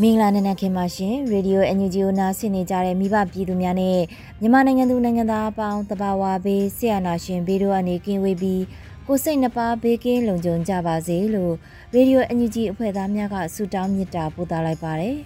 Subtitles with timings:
[0.00, 3.98] မင်္ဂလာနံနက်ခင်းပါရှင်ရေဒီယို NUG ကိုနားဆင်နေကြတဲ့မိဘပြည်သူများနဲ့
[4.40, 8.62] မြန်မာနိုင်ငံသူနိုင်ငံသားအပေါင်းတဘာဝဘေးဆရာနာရှင်ဘေးတို့အနေကင်းဝေးပြီး
[9.06, 11.54] ကိုစိတ်နှပါဘေးကင်းလုံခြုံကြပါစေလို့
[11.94, 15.16] ရေဒီယို NUG အဖွဲ့သားများကဆုတောင်းမေတ္တာပို့သလိုက်ပါတယ်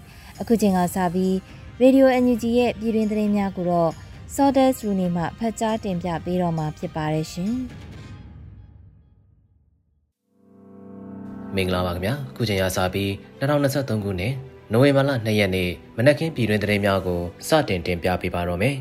[0.40, 1.34] အခုချိန်ကစပြီး
[1.80, 3.90] ရေဒီယို NUG ရဲ့ပြည်တွင်သတင်းများကိုတော့
[4.34, 7.54] Sawdust Rooney မှဖတ်ကြားတင်ပြပေးတော့မှာဖြစ်ပါတယ်ရှင်။
[11.56, 13.10] မင်္ဂလာပါခင်ဗျာခုချိန်ရစပြီး
[13.40, 14.34] 2023ခုနှစ်
[14.72, 18.76] နိုဝင်ဘာလ2ရက်နေ့မနက်ခင်းပြည်တွင်သတင်းများကိုစတင်တင်ပြပေးပါတော့မယ်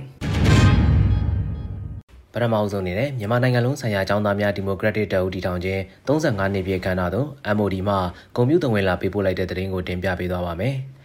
[2.34, 7.96] ပထမအဆုံးအနေနဲ့မြန်မာနိုင်ငံလုံးဆိုင်ရာအကြောင်းသားများဒီမိုကရက်တစ်တပ်ဦးတည်ထောင်ခြင်း35နှစ်ပြည့်ခမ်းနားသို့ MOD မှ
[8.36, 10.76] ဂုံပြူတဝင်လာပေးပို့လိုက်တဲ့သတင်းကိုတင်ပြပေးသွားပါမယ်။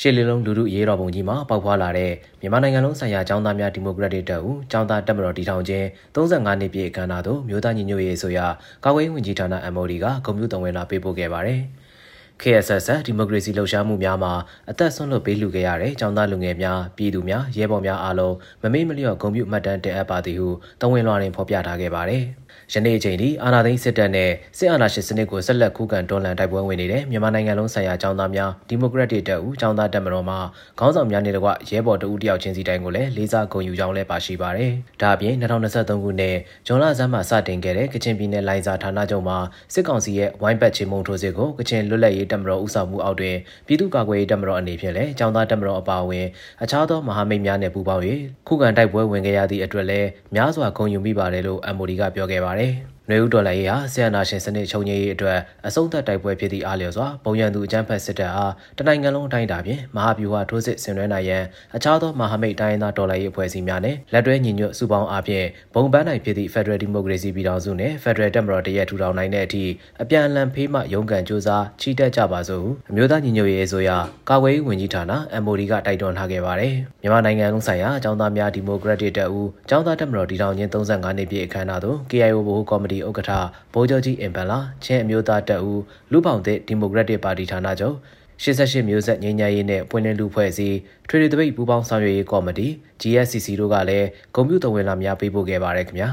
[0.00, 8.38] ရှစ်လီလုံးလူထုရေးတော်ပုံကြီးမှာပေါက်ဖွားလာတဲ့မြန်မာနိုင်ငံလုံးဆိုင်ရာចောင်းသားများဒီမိုကရက်တစ်တပ်ဦးចောင်းသားတပ်မတော်တည်ထောင်ခြင်း35နှစ်ပြည့်အခမ်းအနားသို့မြို့သားညီညွတ်ရေးဆိုရ
[8.84, 11.60] ကာကွယ်ရေးဝန်ကြီးဌာန MOD ကကွန်ပျူတာဝင်လာပေးပို့ခဲ့ပါတယ်။
[12.42, 14.32] KSS ဒီမိုကရေစီလှုပ်ရှားမှုများမှာ
[14.70, 20.48] အသက်ဆုံးလွတ်ပေးလှူခဲ့ရတဲ့ចောင်းသားလူငယ်များပြည်သူများရဲဘော်များအားလုံးမမေ့မလျော့ဂုဏ်ပြုမှတ်တမ်းတင်အပ်ပါသည်ဟု
[20.80, 22.22] တဝန်လွှာတွင်ဖော်ပြထားခဲ့ပါတယ်။
[22.72, 30.36] ယနေ့အချိန်ထိအာဏာသိမ်းစစ်တပ်နဲ့စစ်အာဏာရှင်စနစ်ကိုဆက်လက်ခုခံတွန်းလှန်တိုက်ပွဲဝင်နေတဲ့မြန်မာနိုင်ငံလုံးဆိုင်ရာចောင်းသားများဒီမိုကရက်တစ်တပ်ဦးចောင်းသားတပ်မတော်မှ
[30.78, 36.36] ခေါင်းဆောင်များနဲ့တကွရဲဘော်တဦးတယောက်ချင်းစီတိုင်းကိုလည်းလေးစားဂုဏ်ယူကြောင်းလည်းပါရှိပါတယ်။ဒါအပြင်2023ခုနှစ်
[36.66, 39.38] ဇွန်လဆန်းမှာစတင်ခဲ့တဲ့ကချင်ပြည်နယ်လိုင်ဇာဌာနချုပ်မှာ
[39.74, 43.36] စစ်ကောင်စီရဲ့ဝိုင်းပတ်ချေမှုန်ထိုးစစ်ကိုကချင်လွတ်လပ်ရေးတပ်မတော်ဦးဆောင်မှုအောက်တွင်
[43.66, 46.26] ပြည်သူ့ကာကွယ်ရေးတပ်မတော်အနေဖြင့်လည်းចောင်းသားတပ်မတော်အပါအဝင်
[46.62, 48.02] အခြားသောမဟာမိတ်များနဲ့ပူးပေါင်း၍
[48.48, 52.71] ခုခံတိုက်ပွဲဝင်ခဲ့ရသည့်အတွက်လည်းများစွာဂုဏ်ယူမိပါတယ်လို့ MOD ကပြောခဲ့ ပါတယ်။
[53.11, 61.43] နွေဦးတော်လှန်ရေးဟာဆီယနာရှင်စနစ်ချုပ်ငြိမ်းရေးအတွက်အဆုံးသတ်တိုက်ပွဲဖြစ်သည့်အားလျော်စွာပုံရန်သူအကြမ်းဖက်စစ်တပ်အားတနိုင်ငံလုံးအတိုင်းအတာဖြင့်မဟာဗျူဟာထိုးစစ်ဆင်နွှဲနိုင်ရန်
[61.75, 69.63] အခြားသောမဟာမိတ်တိုင်းရင်းသားတော်လှန်ရေးအဖွဲ့အစည်းများနဲ့လက်တွဲညီညွတ်စုပေါင်းအားဖြင့်ဘုံပန်းနိုင်ဖြစ်သည့် Federal Democracy ပြည်ထောင်စုနှင့် Federal တပ်မတော်တရက်ထူထောင်နိုင်တဲ့အထိ
[70.01, 73.89] အပြန်အလှန်ဖေးမှရုန်းကန်ကြိုးစားချီတက်ကြပါစို့အမျိုးသားညီညွတ်ရေးအစိုးရ
[74.29, 75.03] ကာကွယ်ရေးဝန်ကြီးဌာန
[75.43, 83.31] MOD ကတိုက်တွန်းထားခဲ့ပါတယ်မြန်မာနိုင်ငံလုံးဆိုင်ရာအကြောင်းသားများဒီမိုကရက်တစ်တပ်ဦးအကြောင်းသားတပ်မတော်တည်ထောင်ခြင်း35နှစ်ပြည့်အခမ်းအနားသို့ KIO ဗဟိုကော်မတီဥက္ကဋ္ဌ
[83.73, 85.81] ဗိုလ်ချုပ်ကြီးအင်ပန်လာချင်းအမျိုးသားတပ်ဦး
[86.11, 87.95] လူပောင်သစ်ဒီမိုကရက်တစ်ပါတီဌာနချုပ်
[88.43, 92.67] 88မျိုးဆက်ငြိမ်းချမ်းရေးနဲ့ပွင့်လင်းလူဖွဲ့စည်းထွေထွေတပိတ်ပူးပေါင်းဆောင်ရွက်ရေးကော်မတီ
[93.01, 96.09] GSCC တို့ကလည်းကွန်ပျူတာဝင်လာများပေးပို့ခဲ့ပါတယ်ခင်ဗျာ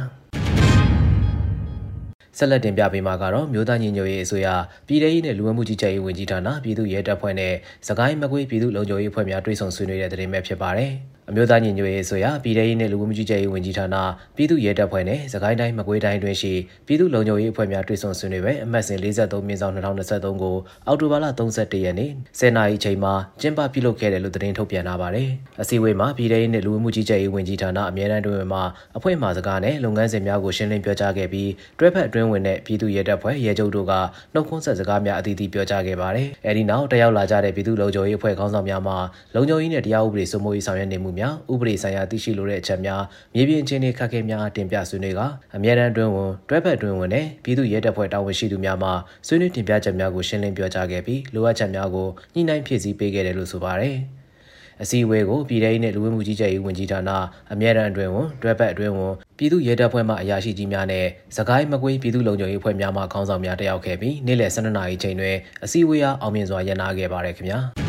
[2.39, 4.49] ဆက်လက်တင်ပြပေးမှာကတော့မြို့သားညီညွတ်ရေးအစိုးရ
[4.87, 7.55] ပြည်ထရေးနဲ့လူဝင်မှုကြီးကြပ်ရေးဝန်ကြီးဌာနပြည်သူ့ရဲတပ်ဖွဲ့နဲ့
[7.89, 10.93] စကိုင်းမကွေးပြည်သူ့လုံခြုံရေးအဖွဲ့များတွဲဆုံဆွေးနွေးတဲ့တဲ့တင်ပဲဖြစ်ပါတယ်။
[11.31, 13.97] အမျိုးသားညီညွတ်ရေးဆိုရာပြည်ထရေးနဲ့လူဝင်မှုကြီးကြပ်ရေးဝန်ကြီးဌာန
[14.37, 16.53] ပြည်သူ့ရဲတပ်ဖွဲ့နဲ့စကိုင်းတိုင်းမကွေးတိုင်းတွင်ရှိ
[16.87, 20.57] ပြည်သူ့လုံခြုံရေးအဖွဲ့များတွေ့ဆုံဆွေးနွေးပွဲအမှတ်စဉ်43မြင်းဆောင်2023ကို
[20.87, 25.29] အောက်တိုဘာလ31ရက်နေ့10နာရီချိန်မှာကျင်းပပြုလုပ်ခဲ့တယ်လို့သတင်းထုတ်ပြန်ထားပါတယ်။
[25.63, 28.61] အစည်းအဝေးမှာပြည်ထရေးနဲ့လူဝင်မှုကြီးကြပ်ရေးဝန်ကြီးဌာနအမြဲတမ်းတွင်မှ
[28.97, 33.93] အဖွဲ့မှစကားနဲ့လုပ်ငန်းစဉ်များကိုရှင်းလင်းပြောကြားခဲ့ပြီးတွဲဖက်အတွင်းဝင်တဲ့ပြည်သူ့ရဲတပ်ဖွဲ့ရဲချုပ်တို့က
[34.35, 38.95] နှုတ်ခွန်းဆက်စကားများအသီးသီးပြောကြားခဲ့ပါတယ်။အဲဒီနောက်တက်ရောက်လာကြတဲ့ပြည်သူ့လုံခြုံရေးအဖွဲ့ခေါင်းဆောင်များမှ
[39.35, 43.03] လုံခြုံရေးနဲ့တရားဥပဒေစိုးမိုးရေးဆောင်ရွက်နေမှုများဥပဒေဆိုင်ရာရာသိရှိလိုတဲ့အချက်များ
[43.35, 45.21] မြေပြင်အခြေအနေခက်ခဲများတင်ပြဆွေးနွေးက
[45.57, 48.91] အမြဲတမ်းတွင်ဝင်တွဲဖက်တွင်ဝင်နဲ့ပြည်သူ့ရဲတပ်ဖွဲ့တာဝန်ရှိသူများမှ
[49.27, 53.97] ဆွေးနွေးတင်ပြချက်များကိုရှင်းလင်းပြောကြားခဲ့ပြီးလိုအပ်ချက်များကိုညှိနှိုင်းဖြည့်ဆည်းပေးခဲ့တယ်လို့ဆိုပါတယ်
[54.83, 57.11] အစည်းအဝေးကိုပြည်ထောင်နဲ့လူဝင်မှုကြီးကြပ်ရေးဝန်ကြီးဌာန
[57.53, 61.07] အမြဲတမ်းအတွင်းဝန်တွဲဖက်အတွင်းဝန်ပြည်သူ့ရဲတပ်ဖွဲ့မှအရာရှိကြီးများနဲ့
[61.37, 67.61] စကိုင်းမကွေးပြည်သူ့လုံခြုံရေးအဖွဲ့များမှခေါင်းဆောင်များတက်ရောက်ခဲ့ပြီးနေ့လယ်12နာရီချိန်တွင်အစည်းအဝေးအားအောင်မြင်စွာရန်နာခဲ့ပါတယ်ခင်ဗျာ။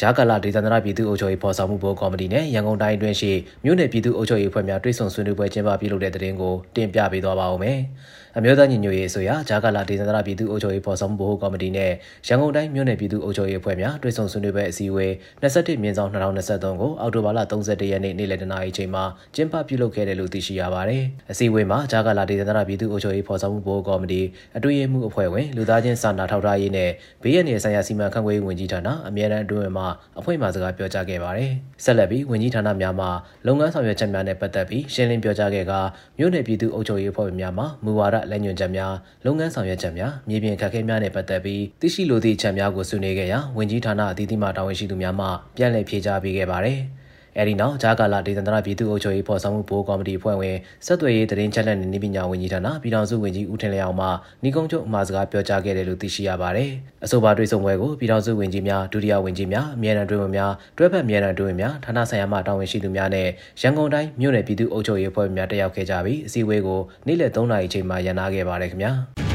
[0.00, 3.32] ဂျာကာလာဒေသန္တရပြည်သူ့အုပ်ချုပ်ရေးဖော်ဆောင်မှုဘိုးကော်မတီနဲ့ရန်ကုန်တိုင်းအတွင်းရှိ
[3.64, 7.78] မြို့နယ်ပြည်သူ့အုပ်ချုပ်ရေးအဖွဲ့များတွဲဆုံဆွေးနွေးပွဲကျင်းပပြုလုပ်တဲ့တဲ့တင်ကိုတင်ပြပေးသွားပါဦးမယ်။
[8.36, 11.92] အမျိုးသားညီညွတ်ရေးအစိုးရဂျာကာလာဒေသန္တရပြည်သူ့အုပ်ချုပ်ရေးဖော်ဆောင်မှုဗဟိုကော်မတီနဲ့
[12.28, 15.12] ရန်ကုန်တိုင်းမြို့နယ်ပြည်သူ့အုပ်ချုပ်ရေးအဖွဲ့များတွဲဆုံဆွေးနွေးပွဲအစည်းအဝေး
[15.42, 19.04] 21မြင်းဆောင်2023ကိုအောက်တိုဘာလ31ရက်နေ့နေ့လယ်တနာရီချိန်မှာ
[19.34, 24.22] ကျင်းပပြုလုပ်ခဲ့တယ်လို့သိရှိရပါတယ်။အစည်းအဝေးမှာဂျာကာလာဒေသန္တရပြည်သူ့အုပ်ချုပ်ရေးဖော်ဆောင်မှုဗဟိုကော်မတီ
[24.56, 26.90] အတွင်းရေးမှူးအဖွဲ့ဝင်လူသားချင်းစာနာထောက်ထားရေးနဲ့
[27.22, 29.84] ဘေးရန်ရေးဆိုင်ရာစီမံခန့်ခွဲရေးဝန်ကြီးဌာနအမြဲတမ်းအတွင်းမှ
[30.18, 31.50] အဖွဲ့မှစကားပြောကြားခဲ့ပါတယ်။
[31.84, 33.06] ဆက်လက်ပြီးဝန်ကြီးဌာနများမှ
[33.46, 35.72] လုပ်ငန်းဆောင်ရွက်ချက်များနဲ့ပတ်သက်ပြီးရှင်းလင်းပြောကြားခဲ့က
[36.18, 38.94] မြို့နယ်ပြည်သူ့အုပ်ချုပ်ရေးအဖွဲ့များမှမူဝါဒလက်ညွှန်ချက်များ
[39.26, 45.26] လုပ်ငန်းဆောင်ရွက်ချက်များမြေပြင်ခက်ခဲများနဲ့ပတ်သက်ပြီးသိရှိလိုသည့်အချက်များကိုဆွေးနွေးခဲ့ရာဝန်ကြီးဌာနအသီးသီးမှတာဝန်ရှိသူများမှ
[45.56, 46.80] ပြန်လည်ဖြေကြားပေးခဲ့ပါတယ်။
[47.38, 50.56] အဲဒီနောက်ဂျာကာလာဒေသန္တရပြည်သူ့အုပ်ချုပ်ရေးဖော်ဆောင်မှုဘိုးကော်မတီအဖွဲ့ဝင်
[50.86, 54.06] ဆက်သွယ်ရေးတရင်ချက်လက်နေနည်းပညာဝန်ကြီးဌာနပြည်ထောင်စုဝန်ကြီးဦးထင်လျောင်မှ
[54.42, 56.70] ညီကုန်းချုပ်အမှာစကားပြောကြားခဲ့တယ်လို့သိရှိရပါတယ်။
[57.04, 63.28] အဆိုပါတွေ့ဆုံပွဲကိုပြည်ထောင်စုဝန်ကြီးများဒုတိယဝန်ကြီးများအမြဲတမ်းတွဲဝင်များတွဲဖက်အမြဲတမ်းတွဲဝင်များဌာနဆိုင်ရာမှတာဝန်ရှိသူများနဲ့
[63.60, 68.92] ရန်ကုန်တိုင်းမြို့နယ်ပြည်သူ့အုပ်ချုပ်ရေးအဖွဲ့များတက်ရောက်ခဲ့ကြပြီးအစည်းအဝေးကိုနေ့လယ်3နာရီချိန်မှာရန်နာခဲ့ပါတယ်ခင်ဗျာ။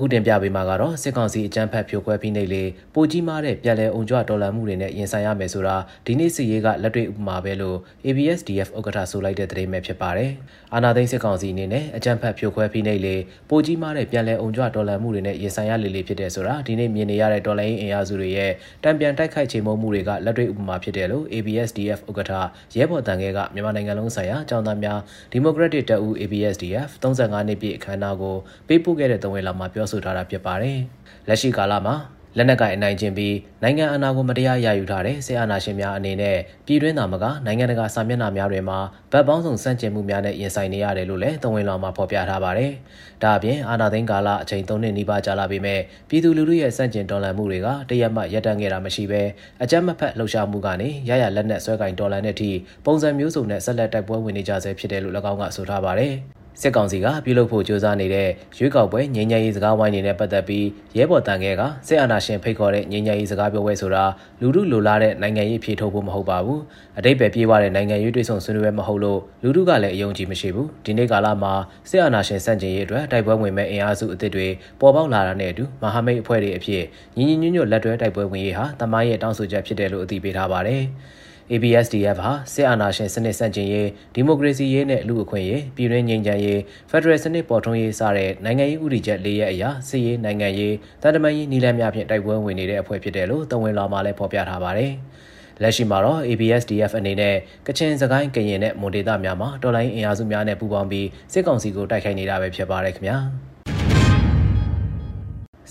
[0.00, 2.64] အခုတင်ပြပေးမှာကတော့စစ်ကောင်စီအကြမ်းဖက်ဖြိုခွဲပြီးနေလေ
[2.94, 5.76] ပိုကြီးမားတဲ့ပြည်လဲအုံကြွတော်လှန်မှုတွေနဲ့ရင်ဆိုင်ရမယ်ဆိုတာ
[6.06, 10.30] ဒီနေ့စီရေးကလက်တွေ့ဥပမာပဲလို့ ABSDF ဥက္ကဋ္ဌဆိုလိုက်တဲ့သတင်းပဲဖြစ်ပါတယ်။
[10.74, 13.16] အာနာသိန်းစစ်ကောင်စီအနေနဲ့အကြမ်းဖက်ဖြိုခွဲပြီးနေလေ
[13.50, 18.50] ပိုကြီးမားတဲ့ပြည်လဲအုံကြွတော်လှန်မှုတွေနဲ့ရင်ဆိုင်ရလေလေဖြစ်တဲ့ဆိုတာဒီနေ့မြင်နေရတဲ့တော်လှန်ရေးအင်အားစုတွေရဲ့
[18.84, 22.32] တံပြန်တိုက်ခိုက်ချိန်မုံမှုတွေကလက်တွေ့ဥပမာဖြစ်တယ်လို့ ABSDF ဥက္ကဋ္ဌ
[22.76, 24.98] ရဲဘော်တန်ခဲကမြန်မာနိုင်ငံလုံးဆိုင်ရာအကြောင်းသားများ
[25.32, 28.36] ဒီမိုကရက်တစ်တပ်ဦး ABSDF 35နှစ်ပြည့်အခမ်းအနားကို
[28.68, 30.78] ပေးပို့ခဲ့တဲ့သုံးဝက်လောက်မှာပြောဆိုထားတာဖြစ်ပါတယ်။
[31.28, 31.96] လက်ရှိကာလမှာ
[32.36, 38.78] လက်နက်ကိုင်အနိုင်ကျင့်ပြီးနိုင်ငံအာဏာကိုမတရားရယူထားတဲ့စစ်အာဏာရှင်များအနေနဲ့ပြည်တွင်းသားမကနိုင်ငံတကာစာမျက်နှာများတွေမှာ
[39.12, 42.72] ဗတ်ပေါင်းစုံစန့်ကျင်မှုများနဲ့ရင်ဆိုင်နေရတယ်လို့လည်းသဝင်လောင်မှာဖော်ပြထားပါတယ်။
[43.22, 49.22] ဒါအပြင်အာဏာသိမ်းကာလအချိန်၃နှစ်နီးပါးကြာလာပေမဲ့ပြည်သူလူထုရဲ့စန့်ကျင်တော်လှန်မှုတွေကတရက်မှရပ်တန့်ခဲ့တာမရှိဘဲ
[49.62, 52.50] အကြမ်းမဖက်လှုပ်ရှားမှုကနေရရလက်နက်ဆွဲကင်တော်လှန်တဲ့အထိ
[52.84, 56.14] ပုံစံမျိုးစုံနဲ့ဆက်လက်တိုက်ပွဲဝင်နေကြဆဲဖြစ်တယ်လို့၎င်းကဆိုထားပါတယ်။
[56.60, 60.66] စစ်ကောင်စီကပြုလုပ်ဖို့ကြိုးစားနေတဲ့ရွေးကောက်ပွဲငြိမ်းချမ်းရေးစကားဝိုင်းနေနဲ့ပတ်သက်ပြီး
[60.96, 64.04] ရဲဘော်တန်ခဲကစစ်အာဏာရှင်ဖိတ်ခေါ်တဲ့ငြိမ်းချမ်းရေးစကားပြောပွဲဆိုတာ
[64.40, 66.60] လူမှုလိုလားတဲ့နိုင်ငံရေးဖြေထုတ်ဖို့မဟုတ်ပါဘူး
[66.98, 71.52] အတိတ်ပဲပြေးသွားတဲ့နိုင်ငံရေးတွေ့ဆုံဆွေးနွေးပွဲမဟုတ်လို့လူမှုကလည်းအယုံကြည်မရှိဘူးဒီနေ့ကာလမှာ
[71.90, 74.46] စစ်အာဏာရှင်စန့်ကျင်ရေးအတွက်တိုက်ပွဲဝင်မဲ့အင်အားစုအသစ်တွေ
[74.80, 76.82] ပေါ်ပေါက်လာတာနဲ့အတူမဟာမိတ်အဖွဲ့တွေအဖြစ်
[77.16, 80.84] ညီညီညွတ်ညွတ်လက်တွဲတိုက်ပွဲဝင်ရေးဟာတမိုင်းရဲ့တောင်းဆိုချက်ဖြစ်တယ်လို့အသိပေးထားပါတယ်။
[81.54, 86.60] ABSDF ဟာစစ်အာဏာရှင်စနစ်ဆန့်ကျင်ရေးဒီမိုကရေစီရေးနဲ့လူ့အခွင့်အရေးပြည်တွင်းငြိမ်းချမ်းရေး
[86.90, 94.92] ဖက်ဒရယ်စနစ်ပေါ်ထွန်းရေးစတဲ့နိုင်ငံရေးဥပဒေချက်၄ရပ်အရာစစ်ရေးနိုင်ငံရေးတန်တမာရေးနည်းလမ်းများဖြင့်တိုက်ပွဲဝင်နေတဲ့အဖွဲ့ဖြစ်တယ်လို့တဝန်လာမှလည်းဖော်ပြထားပါတယ်။
[95.62, 97.36] လက်ရှိမှာတော့ ABSDF အနေနဲ့
[97.66, 103.18] ကချင်စကိုင်းကရင်နဲ့မွန်ဒေသများမှာတော်လိုင်းအင်အားစုများနဲ့ပူးပေါင်းပြီးစစ်ကောင်စီကိုတိုက်ခိုက်နေတာပဲဖြစ်ပါတယ်ခင်ဗျာ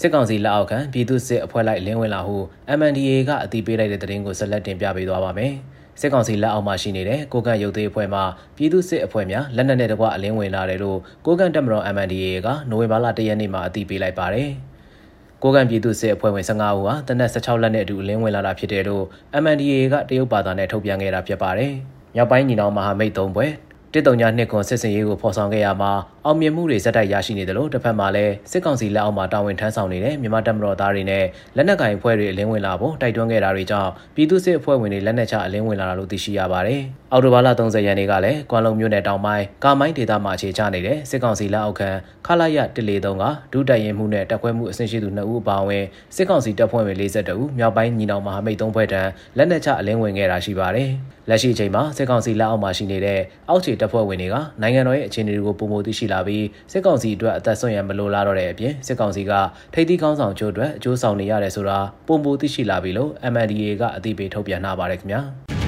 [0.01, 2.37] စစ်ကောင်စီလက်အောက်ခံပြည်သူ့စစ်အဖွဲ့လိုက်လင်းဝင်လာဟု
[2.77, 5.53] MNDAA ကအတည်ပြုလိုက်တဲ့သတင်းကိုဆက်လက်တင်ပြပေးသွားပါမယ်။
[5.99, 8.21] စစ်ကောင်စီလက်အောက်မှာရှိနေတဲ့ကိုကန့်ရုပ်သေးအဖွဲ့မှ
[8.57, 14.49] ပြည်သူ့စစ်အဖွဲ့များလက်နက်နဲ့တကွအလင်းဝင်လာတယ်လို့ကိုကန့်တပ်မတော် MNDAA ကနိုဝင်ဘာလ၁ရက်နေ့မှာအတည်ပြုလိုက်ပါတယ်။
[15.43, 19.05] ကိုကန့်ပြည်သူ့စစ်အဖွဲ့ဝင်15ဦးဟာတနက်16လက်နဲ့အတူအလင်းဝင်လာတာဖြစ်တယ်လို့
[19.43, 21.71] MNDAA ကတရုတ်ဘာသာနဲ့ထုတ်ပြန်ခဲ့တာဖြစ်ပါတယ်။
[22.15, 23.51] မြောက်ပိုင်းညီနောင်မဟာမိတ်၃ဘွဲ့
[23.93, 25.91] တစ်တုံညာနှစ်ခွန်စစ်စင်ရေးကိုဖော်ဆောင်ခဲ့ရမှာ
[26.25, 31.25] အောင်မြင်မှုတွေဇက်တိုက်ရရှိနေတယ်လို့တစ်ဖက်မှာလည်းစစ်ကောင်စီလက်အောက်မှာတာဝန်ထမ်းဆောင်နေတဲ့မြန်မာတပ်မတော်သားတွေနဲ့
[31.55, 36.83] လက်နက်ကိုင်အဖွဲ့တွေအလင်းဝင်လာဖို့တိုက်တွန်းခဲ့တာတွေကြောင့်ပြည်သူ့စစ်အဖွဲ့ဝင်တွေလက်နက်ချအလင်းဝင်လာတာလို့သိရှိရပါတယ်။
[37.13, 41.89] အော်တိုဘာလ30ရက်နေ့ကလည်းကွမ်လုံမြို့နယ်တောင်ပိုင်းကာမိုင်းဒေသမှာအခြေချနေတဲ့စစ်ကောင်စီလက်အောက်ခံ
[42.25, 43.23] ခလာရ143က
[43.53, 45.83] ဒုတိုက်ရင်မှုနဲ့တပ်ခွဲမှုအဆင့်ရှိသူ2ဦးအပါအဝင်
[46.15, 50.89] စစ်ကောင်စီတပ်ဖွဲ့ဝင်42ဦးမြောက်ပိုင်းညီနောင်မဟာမိတ်3ဖွဲ့တန်းလက်နက်ချအလင်းဝင်ခဲ့တာရှိပါတယ်။
[51.29, 53.19] လက်ရှိအချိန်မှာစစ်ကောင်စီလက်အောက်မှာရှိနေတဲ့
[53.49, 59.31] အောက်ခြေတပ်ဖွဲ့ဝင်တွေကနိုင်ငံတော်ရဲ့အခြေအနေတွေကိုပုံမသိရှိလာပြီးစစ်ကောင်စီအတွက်အသက်ဆုံးရမလိုလားတော့တဲ့အပြင်စစ်ကောင်စီက
[59.73, 65.58] ထိပ်သီးကောင်းဆောင်ချို့အတွက်အကျိုးဆောင်နေရတယ်ဆိုတာပုံမသိရှိလာပြီလို့ MNDAA ကအသိပေးထုတ်ပြန်ထားပါတယ်ခင်ဗျာ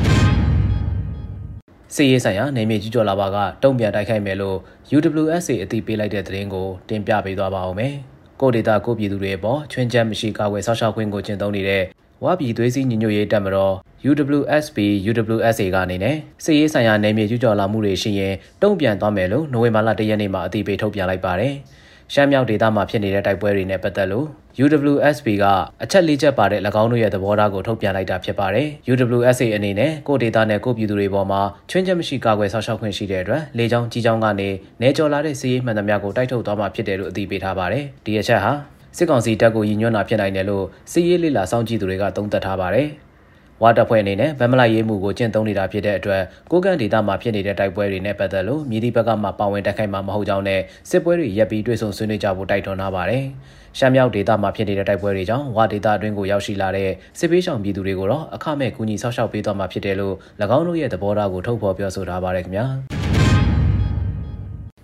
[1.95, 4.57] စီရေးဆိုင်ရာနေမြေကြီးကျော်လာပါကတုံ့ပြန်တိုက်ခိုက်မယ်လို့
[4.95, 7.93] UWSA အသိပေးလိုက်တဲ့သတင်းကိုတင်ပြပေးသွားပါဦးမယ်။
[8.41, 11.83] ကိုဒေတာကိုပြည်သူတွေအပေါ်ချွင်းချက်မရှိကာကွယ်ဆောက်ရှောက်ခွင့်ကိုကျင့်သုံးနေတဲ့
[12.23, 13.75] ဝါပြည်သွေးစည်းညီညွတ်ရေးတပ်မတော်
[14.09, 14.77] UWSP
[15.09, 21.53] UWSA ကနေနဲ့စစ်ရေးဆိုင်ရာနယ်မြေကျူးကျော်လာမှုတွေရှိရင်တုံ့ပြန်သွားမယ်လို့နိုဝင်ဘာလ၁ရက်နေ့မှာအသိပေးထုတ်ပြန်လိုက်ပါတယ်။
[22.13, 24.27] ရှမ်းမြောက်ဒေသမှာဖြစ်နေတဲ့တိုက်ပွဲတွေနဲ့ပတ်သက်လို့
[24.63, 25.45] UWSP က
[25.83, 34.49] အချက်လေးချက်ပါတဲ့၎င်းတို့ရဲ့သဘောထားကိုထုတ်ပြန်လိုက်တာဖြစ်ပါတယ်။ UWSA အနေနဲ့ကိုဒေတာနဲ့ကိုပြည်သူတွေပေါ်မှာချွင်းချက်မရှိကာကွယ်ဆောက်ရှောက်ခွင့်ရှိတဲ့အတွက်လေကြောင်းကြီးကြောင်းကနေ
[34.81, 38.51] နေကျော်လာတဲ့စီးရေးမှန်သမျှကိုတိုက်ထုတ်သွားမှာဖြစ်တယ်လို့အသိပေးထားပါတယ်။ဒီအချက်ဟာ
[38.97, 42.87] စစ်ကောင်စီတပ်ကိုရည်ညွှန်းတာဖြစ်နိုင်တယ်လို့စစ်ရေးလေးလာစောင့်ကြည့်သူတွေကသုံးသပ်ထားပါတယ်။
[43.63, 53.23] ဝါတပ်ဖွဲ့အနေနဲ့ဗမလိုက်ရေးမှုကိုကျင့်သုံးနေတာဖြစ်တဲ့အတွက်ကိုကန့်ဒေသမှာဖြစ်နေတဲ့တိုက်ပွဲတွေနဲ့ပတ်သက်လို့မြည်သည့်ဘက်ကမှပါဝင်တိုက်ခိုက်မှာမဟုတ်ကြောင်းနဲ့စစ်ပွဲတွေရပ်ပြီးတွေ့ဆုံဆွေးနွေးကြဖို့တိုက်တွန်းထားပါတယ်။
[53.77, 56.89] ရှမ်းမြောက်ဒေသမှာဖြစ်နေတဲ့တိုက်ပွဲတွေကြောင့်ဝါဒေသအတွင်းကိုရောက်ရှိလာတဲ့
[57.19, 60.15] စစ်ပေးဆောင်ပြည်သူတွေကိုတော့အခမဲ့ကူညီဆောက်ရှောက်ပေးသွားမှာဖြစ်တယ်လို့၎
[60.57, 62.65] င်းတို့ရဲ့သဘောထားကိုထုတ်ဖော်ပြောဆိုထားပါတယ်ခင်ဗျာ။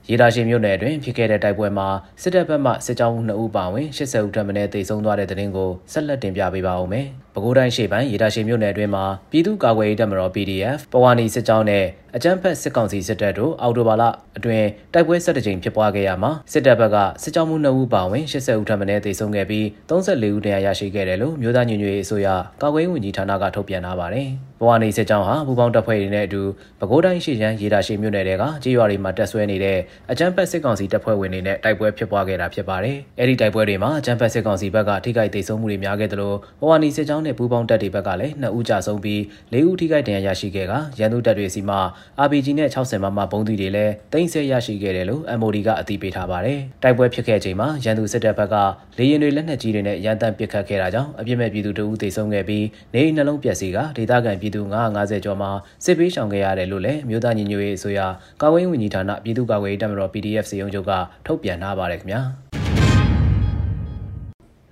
[0.09, 1.87] ရေတာရှိမြို့နယ်အတွင်းဖြစ်ခဲ့တဲ့တိုက်ပွဲမှာ
[2.21, 7.07] စစ်တပ်ဘက်မှစစ်ကြောင်း2ဦးပါဝင်80ဦးထပ်မံတေဆုံးသွားတဲ့တဲ့တင်ကိုဆက်လက်တင်ပြပေးပါဦးမယ်။
[7.37, 14.03] ပဲခူးတိုင်းရှေ့ပိုင်းရေတာရှိမြို့နယ်အတွင်းမှာပြည်သူ့ကာကွယ်ရေးတပ်မတော် PDF ပဝါနီစစ်ကြောင်းနဲ့အကြမ်းဖက်စစ်ကောင်စီစစ်တပ်တို့အော်တိုဘာလ
[14.37, 22.27] အတွင်းတိုက်ပွဲ၁၁ကြိမ်ဖြစ်ပွားခဲ့ရမှာစစ်တပ်ဘက်ကစစ်ကြောင်းမှု2ဦးပါဝင်80ဦးထပ်မံတေဆုံးခဲ့ပြီး34ဦးတရားရရှိခဲ့တယ်လို့မြို့သားညညရေးအစိုးရ
[22.61, 24.27] ကာကွယ်ရေးဝန်ကြီးဌာနကထုတ်ပြန်ထားပါတယ်။
[24.59, 26.41] ပဝါနီစစ်ကြောင်းဟာဘူပေါင်းတပ်ဖွဲ့တွေနဲ့အတူ
[26.79, 29.77] ပဲခူးတိုင်းရှေ့ချမ်းရေတာရှိမြို့နယ်တွေကကြေးရွာတွေမှာတက်ဆွဲနေတဲ့
[30.11, 39.19] အကြမ်းဖက်စစ်ကောင်စီတပ်ဖွဲ့ဝင်တွေနဲ့တိုက်ပွဲဖြစ်ပွားခဲ့တာဖြစ်ပါတယ်။အဲဒီတိုက်ပွဲတွေမှာအကြမ်းဖက်စစ်ကောင်စီဘက်ကထိခိုက်ဒေဆုံးမှုတွေများခဲ့သလိုပဝါနီစစ်ကြောင်းနဲ့ပူးပေါင်းတပ်တွေဘက်ကလည်း2ဦးကြာဆုံးပြီး
[39.53, 41.77] 4ဦးထိခိုက်ဒဏ်ရာရရှိခဲ့ကရန်သူတပ်တွေစီမှ
[42.25, 48.55] RPG နဲ့60မမပုံးသီးတွေလည်းတင်ဆက်ရရှိခဲ့တယ်လို့ MOD ကအသိပေးထားပါတယ်။တိုက်ပွဲဖြစ်ခဲ့ချိန်မှာရန်သူစစ်တပ်ဘက်က
[48.97, 54.61] လေရင်တွေလက်နက်ကြီးတွေနဲ့ရန်တမ်းပစ်ခတ်ခဲ့တာကြောင့်အပြစ်မဲ့ပြည်သူတို့ဦးသေဆုံးခဲ့ပြီးနေအိမ်နှလုံးပျက်စီးကဒေသခံပြည်သူ
[54.93, 55.47] 950ကျော်မှ
[55.85, 57.99] စစ်ပေးရှောင်ခဲ့ရတယ်လို့လည်းမြို့သားညီညွတ်ရေးအစိုးရ
[58.41, 60.91] ကာကွယ်ရေးဝန်ကြီးဌာနပြည်သူ့ကာကွယ်ရေးတပ်မတော် PDF စီယုံချုပ်က
[61.25, 62.21] ထုတ်ပြန်ထားပါတယ်ခင်ဗျာ။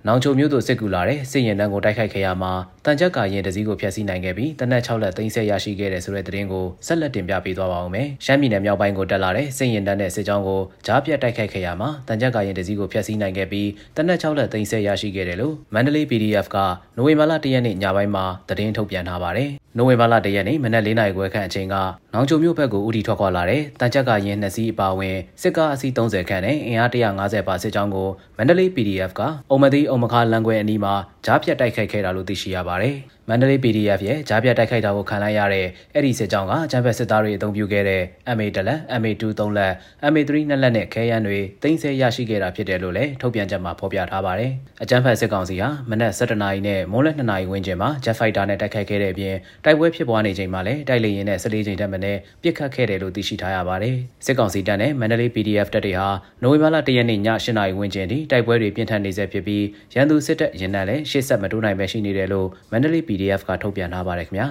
[0.08, 2.52] နောင်ချုံမြို့သို့စစ်ကူလာတဲ့စစ်ရင်တန်းကိုတိုက်ခိုက်ခဲ့ရမှာ
[2.84, 16.56] တန်ကြပ်ကာရင်တစည်းကိုဖျက်ဆီးနိုင်ခဲ့ပြီးတနက်6လက်သိမ်းဆဲရရှိခဲ့တဲ့ဆိုတဲ့သတင်းကိုဆက်လက်တင်ပြပေးသွားပါဦးမယ်။ရှမ်းပြည်နယ်မြောက်ပိုင်းကိုတက်လာတဲ့စစ်ရင်တန်းတဲ့စစ်ကြောင်းကိုကြားပြတ်တိုက်ခိုက်ခဲ့ရမှာတန်ကြပ်ကာရင်တစည်းကိုဖျက်ဆီးနိုင်ခဲ့ပြီးတနက်6လက်သိမ်းဆဲရရှိခဲ့တယ်လို့မန္တလေး PDF က
[16.96, 21.74] နိုဝင်ဘာလ1ရက်နေ့ညပိုင်းမှာသတင်းထုတ်ပြန်ထားပါတယ်။နိုဝင်ဘာလ1ရက်နေ့မနက်၄နာရီခွဲခန့်အချိန်က
[22.18, 29.20] နောင်ချုံမြို့ဘက်ကိုဦးတည်ထွက်ခွာလာတဲ့တန်ကြပ်ကာရင်နှစ်စီးအပါအဝင်စစ်ကားအစီး30ခန့်နဲ့အင်အား150ပါစစ်ကြောင်းကိုမန္တလေး PDF က
[29.50, 30.94] အုံမသိအုံမခါလန်ခွဲအနီးမှာ
[31.24, 32.96] ကြားဖြတ်တိုက်ခိုက်ခဲ့တာလို့သိရှိရပါတယ်။
[33.28, 38.02] မန္တလေး PDF ရဲ့ကြားပြတိုက်ခိုက်တာကိုခံလိုက်ရတဲ့အဲ့ဒီစစ်ကြောင်းကကျန်းဖက်စစ်သားတွေအသုံးပြုခဲ့တဲ့
[38.36, 39.72] MA တလက် MA2 3လက်
[40.12, 44.52] MA3 2လက်နဲ့ခဲယမ်းတွေတင်ဆက်ရရှိခဲ့တာဖြစ်တယ်လို့လည်းထုတ်ပြန်ချက်မှာဖော်ပြထားပါတယ်။
[44.82, 56.08] အကျန်းဖက်စစ်ကောင်စီဟာမနက်7:00နာရီနဲ့မိုးလယ်2:00နာရီဝန်းကျင်မှာ Jet Fighter နဲ့တိုက်ခိုက်ခဲ့တဲ့အပြင်တိုက်ပွဲဖြစ်ပွားနေချိန်မှာလည်းတိုက်လေယာဉ်နဲ့14ချိန်တက်မနဲ့ပစ်ခတ်ခဲ့တယ်လို့သိရှိထားရပါတယ်။စစ်ကောင်စီတပ်နဲ့မန္တလေး PDF တပ်တွေဟာ
[56.42, 59.64] နိုဝင်ဘာလ1ရက်နေ့ည8:00နာရီဝန်းကျင်ထိတိုက်ပွဲတွေပြင်းထန်နေဆဲဖြစ်ပြီး
[59.94, 63.15] ရန်သူစစ်တပ်ရင်နံလည်းရှေ့ဆက်မတိုးနိုင်ပဲရှိနေတယ်လို့မန္တလေး PDF
[63.48, 64.48] ကထုတ်ပြန်ထားပါတယ်ခင်ဗျာ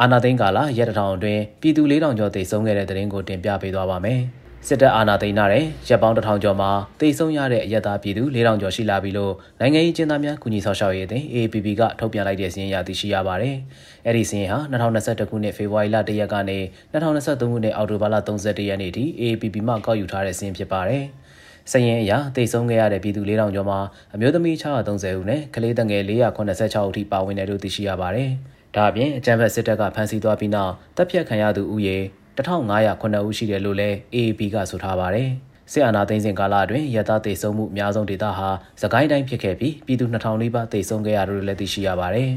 [0.00, 4.20] အာနာသိန်းကာလရက်တထောင်အတွင်းပြည်သူ၄000ကျော်တိတ်ဆုံးခဲ့တဲ့တဲ့ရင်ကိုတင်ပြပေးသွားပါမယ်
[4.68, 13.56] စစ်တပ်အာဏာသိမ်းထားတဲ့ရပ်ပေါင်းတစ်ထောင်ကျော်မှာတိတ်ဆုံးရတဲ့အရက်သားပြည်သူ၄000ကျော်ရှိလာပြီလို့နိုင်ငံရေးကျင်းသားများကုညီဆောက်ရှောက်ရေးအသင်း AAPP ကထုတ်ပြန်လိုက်တဲ့စီးရင်ရသိရှိရပါတယ်။
[14.06, 16.58] အဲ့ဒီစီးရင်ဟာ2021ခုနှစ်ဖေဖော်ဝါရီလ1ရက်ကနေ
[16.92, 21.04] 2023ခုနှစ်အောက်တိုဘာလ31ရက်နေ့ထိ AAPP မှကောက်ယူထားတဲ့စီးရင်ဖြစ်ပါတယ်။
[21.70, 23.78] စရင်အရာတိတ်ဆုံးခဲ့ရတဲ့ပြည်သူ၄000ကျော်မှာ
[24.14, 28.30] အမျိုးသမီး630ဦးနဲ့ကလေးငယ်486ဦးထိပါဝင်တယ်လို့သိရှိရပါတယ်။
[28.74, 31.98] ဒါအပြင်အကြံဖက်စစ်တပ်ကဖမ်းဆီးသွားပြီးနောက်တပ်ဖြတ်ခံရသူဦးရေ
[32.36, 35.28] 1509ဦးရှိတယ်လို့လည်း AAP ကဆိုထားပါတယ်။
[35.72, 38.48] စစ်အာဏာသိမ်းစဉ်ကာလအတွင်းရတသေဆုံးမှုအများဆုံးဒေသဟာ
[38.80, 42.30] သခိုင်းတိုင်းဖြစ်ခဲ့ပြီးပြည်သူ2000နီးပါးသေဆုံးခဲ့ရတယ်လို့လည်းသိရှိရပါတယ်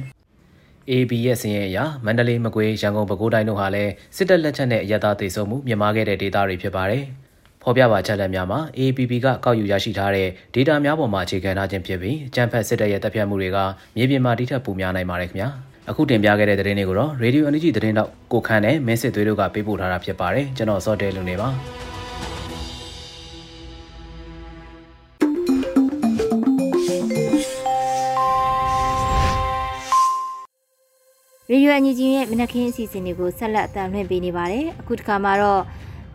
[0.91, 7.05] ။AB ရဲ့စည်ရင်အရမန္တလေးမကွေးရန်ကုန်ပဲခူးတိုင်းတို့ဟာလည်းစစ်တပ်လက်ချက်နဲ့ရတသေဆုံးမှုမြင့်မားခဲ့တဲ့ဒေသတွေဖြစ်ပါတယ်။
[7.65, 13.57] ဖော်ပြပါချက်လက်များမှာ AAPP ကကောက်ယူရရှိထားတဲ့ data များပေါ်မှာအခြေခံထားခြင်းဖြစ်ပြီးအကြံဖက်စစ်တပ်ရဲ့တပ်ဖြတ်မှုတွေက
[13.97, 15.49] မြေပြင်မှာတိထက်ပိုများနိုင်ပါတယ်ခင်ဗျာ
[15.89, 21.49] အခုတင်ပြခဲ့တဲ့သတင်းတွေကိုတော့ Radio Energy သတင်းတော့ကိုခန့်နဲ့မင်းစစ်သွေးတို့ကပေးပို့ထားတာဖြစ်ပါတယ်ကျွန်တော်စောတဲလူနေပါ
[31.51, 35.61] ရေဒီယိုအန်ဂျီဂျီရဲ့မနက်ခင်းအစီအစဉ်တွေကိုဆက်လက်အသံလွှင့်ပေးနေပါတယ်အခုတစ်ခါမှာတော့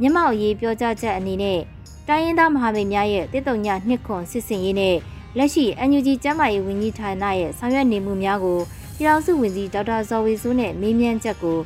[0.01, 1.61] မျက်မှောက်ရေးပြောကြားချက်အနေနဲ့
[2.09, 4.97] တိုင်းရင်းသားမဟာမိတ်များရဲ့တည်တုံညနှစ်ခွန်စစ်စင်ရေးနဲ့
[5.37, 8.59] လက်ရှိ NUG ကျန်းမာရေးဝန်ကြီးဌာနရဲ့ဆောင်ရွက်နေမှုများကို
[8.97, 11.59] ပြည်ထောင်စုဝန်ကြီးဒေါက်တာဇော်ဝေစိုးနဲ့မေးမြန်းချက်ကို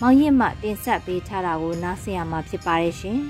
[0.00, 3.18] မောင်ရင့်မှတင်ဆက်ပေးထားတာကိုနားဆင်ရမှာဖြစ်ပါတယ်ရှင်။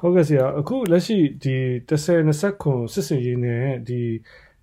[0.00, 1.54] ဟုတ်ကဲ့ဆရာအခုလက်ရှိဒီ
[1.88, 4.00] 30 20ခွန်စစ်စင်ရေးနဲ့ဒီ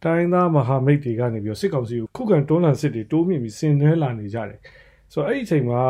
[0.04, 4.60] တိုင်းသားမဟာမိတ်တွေကနေပြီးစစ်ကောင်စီကိုခုခံတွန်းလှန်စစ်တွေတိုးမြင့်ပြီးဆင်နွှဲလာနေကြတယ်။
[5.13, 5.83] ဆိုတော့အဲ့ဒီအချိန်မှာ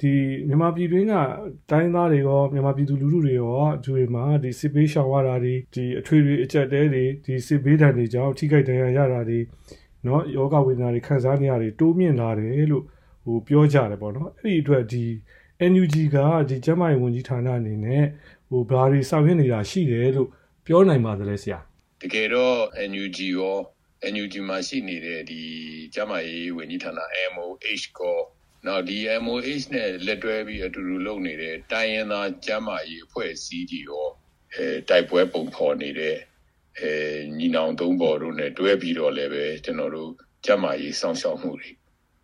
[0.00, 0.12] ဒီ
[0.48, 1.14] မြန်မာပြည်တွင်းက
[1.70, 9.40] တိုင်းသားတွေရောမြန်မာပြည်သူလူထုတွေရောဂျူတွေမှာဒီစစ်ဘေးရှောင်ရတာတွေဒီအထွေထွေအကြက်တဲတွေဒီစစ်ဘေးဒဏ်တွေကြောင့်ထိခိုက်ဒဏ်ရာရတာတွေ
[10.04, 12.84] เนาะယောဂဝေဒနာတွေခံစားနေရတယ်တိုးမြင့်လာတယ်လို့
[13.24, 15.04] ဟိုပြောကြတယ်ပေါ့နော်အဲ့ဒီအတွက်ဒီ
[15.70, 16.16] NUG က
[16.48, 18.04] ဒီကျန်းမာရေးဝန်ကြီးဌာနအနေနဲ့
[18.48, 20.28] ဟိုဘာတွေဆောင်ရွက်နေတာရှိတယ်လို့
[20.66, 21.58] ပြောနိုင်ပါသလဲဆရာ
[22.02, 22.56] တကယ်တော့
[22.90, 23.56] NUG ရော
[24.12, 25.40] NUG မှာရှိနေတဲ့ဒီ
[25.94, 26.92] ကျန်းမာရေးဝန်ကြီးဌာန
[27.32, 28.18] MOH ကော
[28.65, 34.07] နောက်ဒီ MOH နဲ့လက်တွဲပြီးအတူတူလုပ်နေတဲ့တိုင်းရင်းသားကျမ်းမာရေးအဖွဲ့အစည်းကြီးရော
[34.53, 36.17] အဲတိုက်ပွဲပုံဖော်နေတဲ့
[36.79, 36.91] အဲ
[37.37, 40.11] ညီနောင်သုံးပေါ်တို့နဲ့တွဲပြီးတော့လည်းပဲကျွန်တော်တို့
[40.45, 41.71] ကျမ်းမာရေးစောင့်ရှောက်မှုတွေ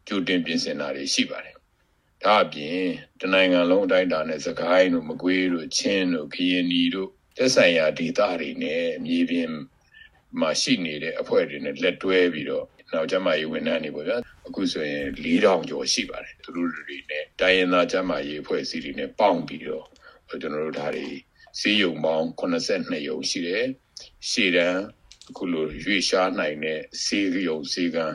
[0.07, 1.55] ကြိုတင်ပြင်ဆင်တာတွေရှိပါတယ်။
[2.23, 2.81] ဒါအပြင်
[3.21, 9.49] တနိုင်ငံလုံးအတိုင်းအတာနဲ့စကိုင်းတို့မကွေးတို့ချင်းတို့ကရင်နီတို့သက်ဆိုင်ရာဒေသတွေနဲ့မြေပြင်
[10.39, 19.85] မှာရှိနေတဲ့အဖွဲ့တွေနဲ့လက်တွဲပြီးတော့ နောက်ကျမရေးဝန်ထမ်းတွေပေါ့ဗျာအခုဆိုရင်4000ကျော်ရှိပါတယ်သူတို့တွေနဲ့တိုင်းရင်းသားကျန်းမာရေးအဖွဲ့အစည်းတွေနဲ့ပေါင်းပြီးတော့
[20.29, 21.07] ကျွန်တော်တို့ဒါတွေ
[21.59, 23.65] စီးရုံပေါင်း82ရုံရှိတယ်
[24.29, 24.81] ရှေ့တန်း
[25.29, 28.05] အခုလိုရွေရှားနိုင်တဲ့စီးရုံစီကံ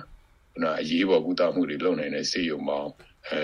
[0.62, 2.90] နာအရေးပေါ်ကုသမှုတွေလုပ်နိုင်တဲ့စီးရုံပေါင်း
[3.28, 3.40] အဲ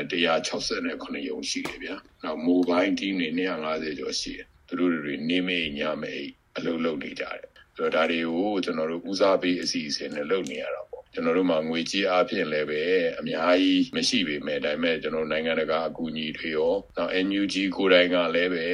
[0.61, 6.27] 169ရုံရှိတယ်ဗျာနောက် mobile team တွေ250ကျော်ရှိတယ်သူတို့တွေနေမေးညမေး
[6.57, 7.45] အလုပ်လုပ်နေကြတယ်
[7.77, 12.83] ဆိုတော့ဒါတွေကိုကျွန်တော်တို့ဦးစားပေးအစီအစဉ်နဲ့လုပ်နေရတာပေါ့ ကျွန်တော်တို့မှာငွေကြေးအပြင်လည်းပဲ
[13.19, 18.67] အများကြီးမရှိပေမဲ့ဒါပေမဲ့ကျွန်တော်နိုင်ငံတကာအကူအညီတွေရောနောက် NUG ကိုယ်တိုင်ကလည်းပဲ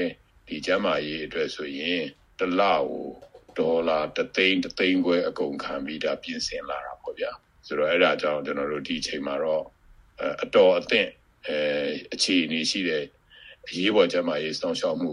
[0.48, 2.00] ဒီကျန်းမာရေးအတွက်ဆိုရင်
[2.38, 2.84] တစ်လကို
[3.58, 7.30] ဒေါ်လာ3သိန်း3သိန်းခွဲအကုန်ခံပြီးဒါပြင်ဆင်လာတာပေါ့ဗျာ
[7.66, 9.64] ဆိုတော့အဲ့ဒါကြောင့်ကျွန်တော်တို့ဒီအချိန်မှာတော့
[10.42, 11.08] အတော်အသင့်
[11.46, 11.58] အဲ
[12.12, 13.04] အခြေအနေရှိတဲ့
[13.66, 15.12] အရေးပေါ်ကျန်းမာရေးစောင့်ရှောက်မှု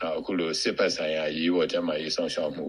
[0.00, 2.66] နောက်အခုလိုစစ်ပတ်ဆိုင်ရာရေးပေါ်ကျန်းမာရေးစောင့်ရှောက်မှု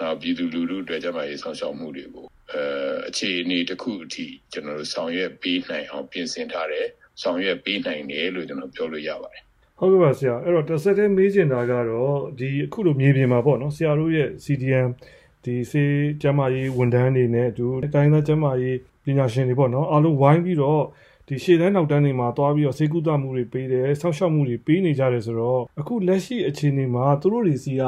[0.00, 2.62] နောက်ပြည်သူလူထုအတွက်ကျန်းမာရေးစောင့်ရှောက်မှုတွေကို အဲ
[3.08, 6.86] အခြေအနေတစ်ခုအထိကျွန်တော်တို့ဆောင်ရွက်ပေးနိုင်အောင်ပြင်ဆင်ထားတယ်
[7.22, 9.42] ဆောင်ရွက်ပေးနိုင်တယ်လို့ကျွန်တော်ပြောလို့ရပါတယ်
[9.78, 14.90] ဟုတ်ကဲ့ပါဆရာအဲ့တော့တစ်ဆက်တည်းမေးချင်တာကတော့ဒီအခုလိုမြေပြင်မှာပေါ့နော်ဆရာတို့ရဲ့ CDM
[15.44, 15.84] ဒီစေ
[16.22, 20.82] ကျမ်းမာရေးဝန်ထမ်းတွေနဲ့အတူတိုင်းသားကျမ်းမာရေးပညာရှင်တွေပေါ့နော်အားလုံးဝိုင်းပြီးတော့
[21.28, 27.82] ဒီရှေ့တန်းနောက်တန်းတွေမှာသွားပြီးတော့စေကူတမှုတွေပေးတယ်ဆောက်ရှောက်မှုတွေပေးနေကြတယ်ဆိုတော့အခုလက်ရှိအခြေအနေမှာသူတို့တွေစီက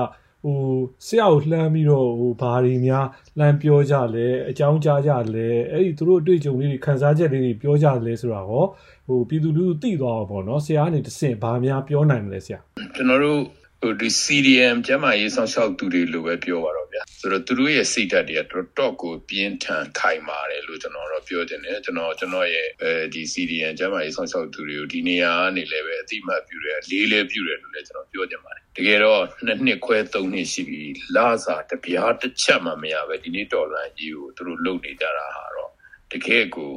[0.44, 0.58] ဟို
[1.06, 3.06] ဆရာကိုလှမ်းပြီးတော့ဟိုဘာတွေများ
[3.38, 8.64] လှမ်းပြောကြလဲအကြောင်းကြားကြလဲအဲ့ဒီသူတို့အတွေ့အကြုံလေးတွေခန်းစားချက်လေးတွေပြောကြလဲဆိုတာဟော
[9.06, 12.58] ဟိုပြည်သူလူထုသိသွားအောင်ပေါ့နော်ဆရာကနေတဆင့်ဘာများပြောနိုင်မလဲဆရာ
[12.96, 13.40] ကျွန်တော်တို့
[13.82, 30.82] ဟိုဒီ CDM ကျမ်းမာရေးဆောင်ရှောက်သူတွေလိုပဲပြောပါတော့ဗျာဆိုတော့သူတို့ရဲ့စိတ်ဓာတ်တွေကတော်တော်ကိုပြင်းထန်ခိုင်မာတယ်လို့ကျွန်တော်တော့ပြောချင်တယ်ကျွန်တော်ကျွန်တော်ရဲ့အဲဒီ CDM ကျမ်းမာရေးဆောင်ရှောက်သူတွေကိုဒီနေရာကနေလည်းပဲအတိမတ်ပြုတယ်လေးလေးပြုတယ်လို့လည်းကျွန်တော်ပြောချင်ပါတယ်တကယ်တော့နှစ်နှစ်ခွဲသုံးနှစ်ရှိပြီ
[31.16, 35.70] လာစာတပြားတစ်ချက်မှမရပဲဒီနေ့တော်လန်ကြီးကိုသူတို့လုပ်နေကြတာဟာတော့
[36.12, 36.72] တကယ်ကို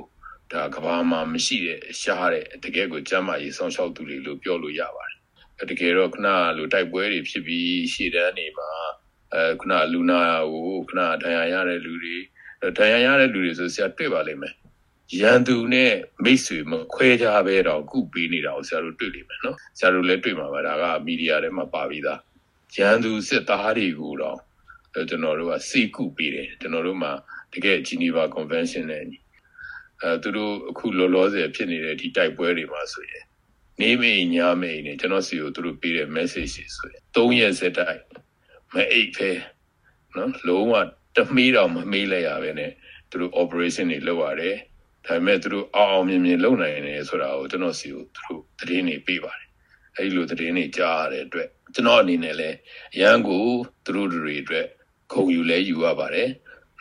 [0.51, 5.10] ဒါကဘာမှမရှိတဲ့ရှားတဲ့တကယ်ကိုကျမ်းမာရေးဆောင်ရှောက်သူတွေလို့ပြောလို့ရပါတယ်
[5.69, 6.27] တကယ်တော့ခဏ
[6.57, 8.69] လိုတိုက်ပွဲတွေဖြစ်ပြီးရှေ့တန်းနေမှာ
[9.33, 12.17] အဲခဏလူနာကိုခဏဒဏ်ရာရတဲ့လူတွေ
[12.77, 14.55] ဒဏ်ရာရတဲ့လူတွေဆိုဆရာတွေ့ပါလိမ့်မယ်
[15.19, 22.19] ရန်သူနဲ့မိတ်ဆွေမခွဲကြပဲတော့ကုပေးနေတာကိုဆရာတို့တွေ့လိမ့်မယ်နော်ဆရာတို့လည်းတွေ့မှာပါဒါကမီဒီယာထဲမှာပါပြီးသား
[22.75, 24.37] ရန်သူစစ်သားတွေကိုတော့
[25.09, 27.11] ကျွန်တော်တို့ကစိတ်ကုပေးတယ်ကျွန်တော်တို့မှာ
[27.53, 29.03] တကယ် Geneva Convention နဲ့
[30.03, 33.23] အဲသူတို့အခုလောလောဆယ်ဖြစ်နေတဲ့ဒီတိုက်ပွဲတွေမှာဆိုရင်
[33.79, 38.01] နေမိတ်ညမိတ်နဲ့ကျွန်တော်စီကိုသူတို့ပေးတဲ့ message တွေဆိုရင်၃ရက်စက်တိုက်
[38.73, 39.31] မအိတ်ဖဲ
[40.15, 40.73] နော်လုံးဝ
[41.15, 42.71] တမီးတော့မမေးလိုက်ရပဲနဲ့
[43.09, 44.57] သူတို့ operation တွေလုပ်ရတယ်
[45.05, 49.47] ဒါပေမဲ့သူတို့အောင်အောင်မြင်မြင်လုပ်နိုင်တယ်ဆိုတာကိုကျွန်တော်စီကိုသူတို့သတင်းတွေပေးပါတယ်
[49.95, 52.57] အဲဒီလိုသတင်းတွေကြားရတဲ့အတွက်ကျွန်တော်အနေနဲ့လည်း
[52.99, 53.45] ရန်ကို
[53.85, 54.65] သူတို့တွေအတွက်
[55.13, 56.29] ခုံယူလဲယူရပါတယ်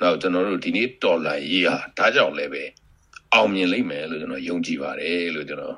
[0.01, 2.63] နောက်ကျွန်တော်တို့ဒီနေ့တော်လိုင်းရေးဟာဒါကြောင့်လည်းပဲ
[3.35, 5.77] အောင်မြင်လိမ့်မယ်လို့ကျွန်တော်ယုံကြည်ပါတယ်လို့ကျွန်တော်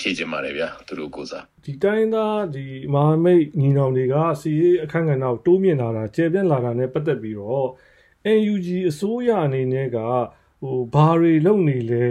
[0.00, 7.66] ဖြည့်ချင်ပါတယ်ဗျာသူတို့ကိုစားဒီတိုင်းသားဒီမဟာမိတ်ညီနောင်တွေကစီရေးအခန့်ကဏ္ဍကိုတိုးမြင့်လာတာကျေပြန့်လာတာနဲ့ပတ်သက်ပြီးတော့
[8.38, 9.98] NUG အစိုးရအနေနဲ့က
[10.62, 12.06] ဟိုဘာတွေလုပ်နေလဲ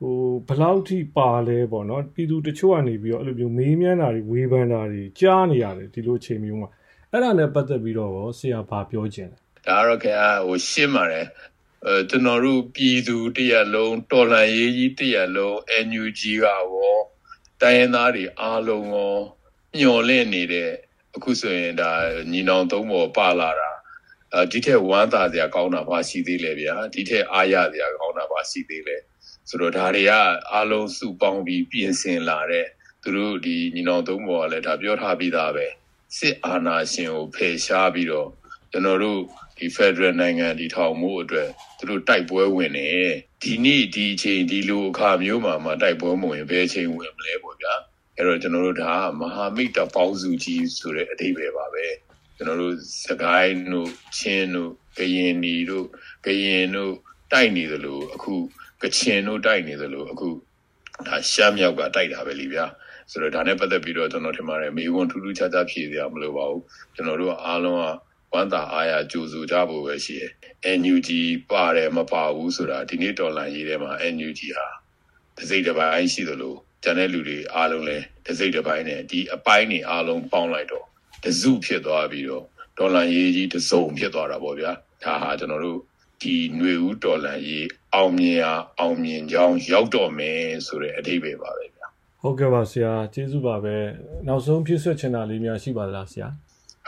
[0.00, 0.16] ဟို
[0.48, 6.70] ဘလောက်ထိပါလဲပေါ့နော်ပြည်သူတချို့ကနေပြီးတော့အဲ့လိုမျိုးမေးမြန်းတာတွေဝေဖန်တာတွေကြားနေရတယ်ဒီလိုအချိန်မျိုးမှာ
[7.10, 11.26] အဲ့ဒါနဲ့ပတ်သက်ပြီးတော့ဆရာဘာပြောချင်လဲဒါတော့ခင်ဗျာဟိုရှင်းပါတယ်
[11.86, 17.00] အဲကျွန်တော်တို့ပြည်သူတရက်လုံးတော်လှန်ရေးကြီးတရက်လုံး NUG ကရော
[17.62, 19.14] တိုင်းရင်းသားတွေအားလုံးရော
[19.78, 20.70] မျော်လင့်နေတဲ့
[21.16, 21.90] အခုဆိုရင်ဒါ
[22.32, 23.70] ညီနောင်သုံးပေါ်ပါလာတာ
[24.34, 28.96] အဲဒီထက်ဝမ်းသာစရာကောင်းတာပါရှိသေးလေဗျာဒီထက်အားရစရာကောင်းတာပါရှိသေးလေ
[29.48, 30.12] ဆိုတော့ဒါတွေက
[30.52, 32.66] အားလုံးစုပေါင်းပြီးပြင်ဆင်လာတဲ့
[33.02, 35.66] သူတို့ဒီညီနောင်သုံးပေါ်ကလည်းဒါပြောထားပြီးသားပဲ
[36.18, 38.28] စစ်အာဏာရှင်ကိုဖယ်ရှားပြီးတော့
[38.70, 39.20] ကျွန်တော်တို့
[39.56, 42.88] ဒီ Federal နိုင်ငံဒီထောင်မှုအတွက်သူတို့တိုက်ပွဲဝင်နေ
[43.42, 47.74] ဒီနေ့ဒီအချိန်ဒီလိုအခါမျိုးမှာမှတိုက်ပွဲမဝင်ဘယ်အချိန်ဝင်မလဲပေါ့ဗျာ
[48.16, 51.86] အဲ့တော့ကျွန်တော်တို့ဒါမဟာမိတ်တပေါင်းစုကြီးဆိုတဲ့အဓိပ္ပာယ်ပါပဲ
[52.36, 52.74] ကျွန်တော်တို့
[53.06, 55.86] စကိုင်းတို့ချင်းတို့ကရင်နီတို့
[56.26, 56.94] ကရင်တို့
[57.32, 58.34] တိုက်နေသလိုအခု
[58.82, 60.28] ကချင်တို့တိုက်နေသလိုအခု
[61.06, 62.64] ဒါရှမ်းမြောက်ကတိုက်တာပဲလीဗျာ
[63.10, 66.62] ဆိုတော့ဒါနဲ့ပတ်သက်ပြီးတော့ကျွန်တော်ထင်ပါတယ်မေဝန်ထူးထူးခြားခြားဖြည့်စရာမလိုပါဘူး
[66.94, 67.84] ကျွန်တော်တို့အားလုံးက
[68.32, 70.30] ဝမ်းသာအားရကြိုဆိုကြဖို့ပဲရှိတယ်။
[70.80, 71.08] NUG
[71.50, 74.66] ပါတယ်မပါဘူးဆိုတာဒီနေ့တော်လန်ရေးထဲမှာ NUG ဟာ
[75.36, 80.86] တစိမ့်တစ်ပိုင်းရှိသလိုကျန်တဲ့လူတွေအားလုံးလည်းတစိမ့်တစ်ပိုင်းနဲ့ဒီအပိုင်းတွေအားလုံးပေါင်းလိုက်တော့
[81.24, 82.44] တစုဖြစ်သွားပြီးတော့
[82.78, 84.72] ဒေါ်လာရေးကြီးတစုံဖြစ်သွားတာပေါ့ဗျာ
[85.04, 85.80] ဒါဟာကျွန်တော်တို့
[86.22, 91.86] ဒီຫນွေဦးဒေါ်လာရေးအောင်မြင်အောင်အောင်မြင်ကြောင်းရောက်တော့မယ်ဆိုတဲ့အဓိပ္ပာယ်ပါပဲဗျာ
[92.22, 93.76] ဟုတ်ကဲ့ပါဆရာကျေးဇူးပါပဲ
[94.28, 96.28] နောက်ဆုံးဖြစ်ဆွချင်တာလေးများရှိပါသလားဆရာ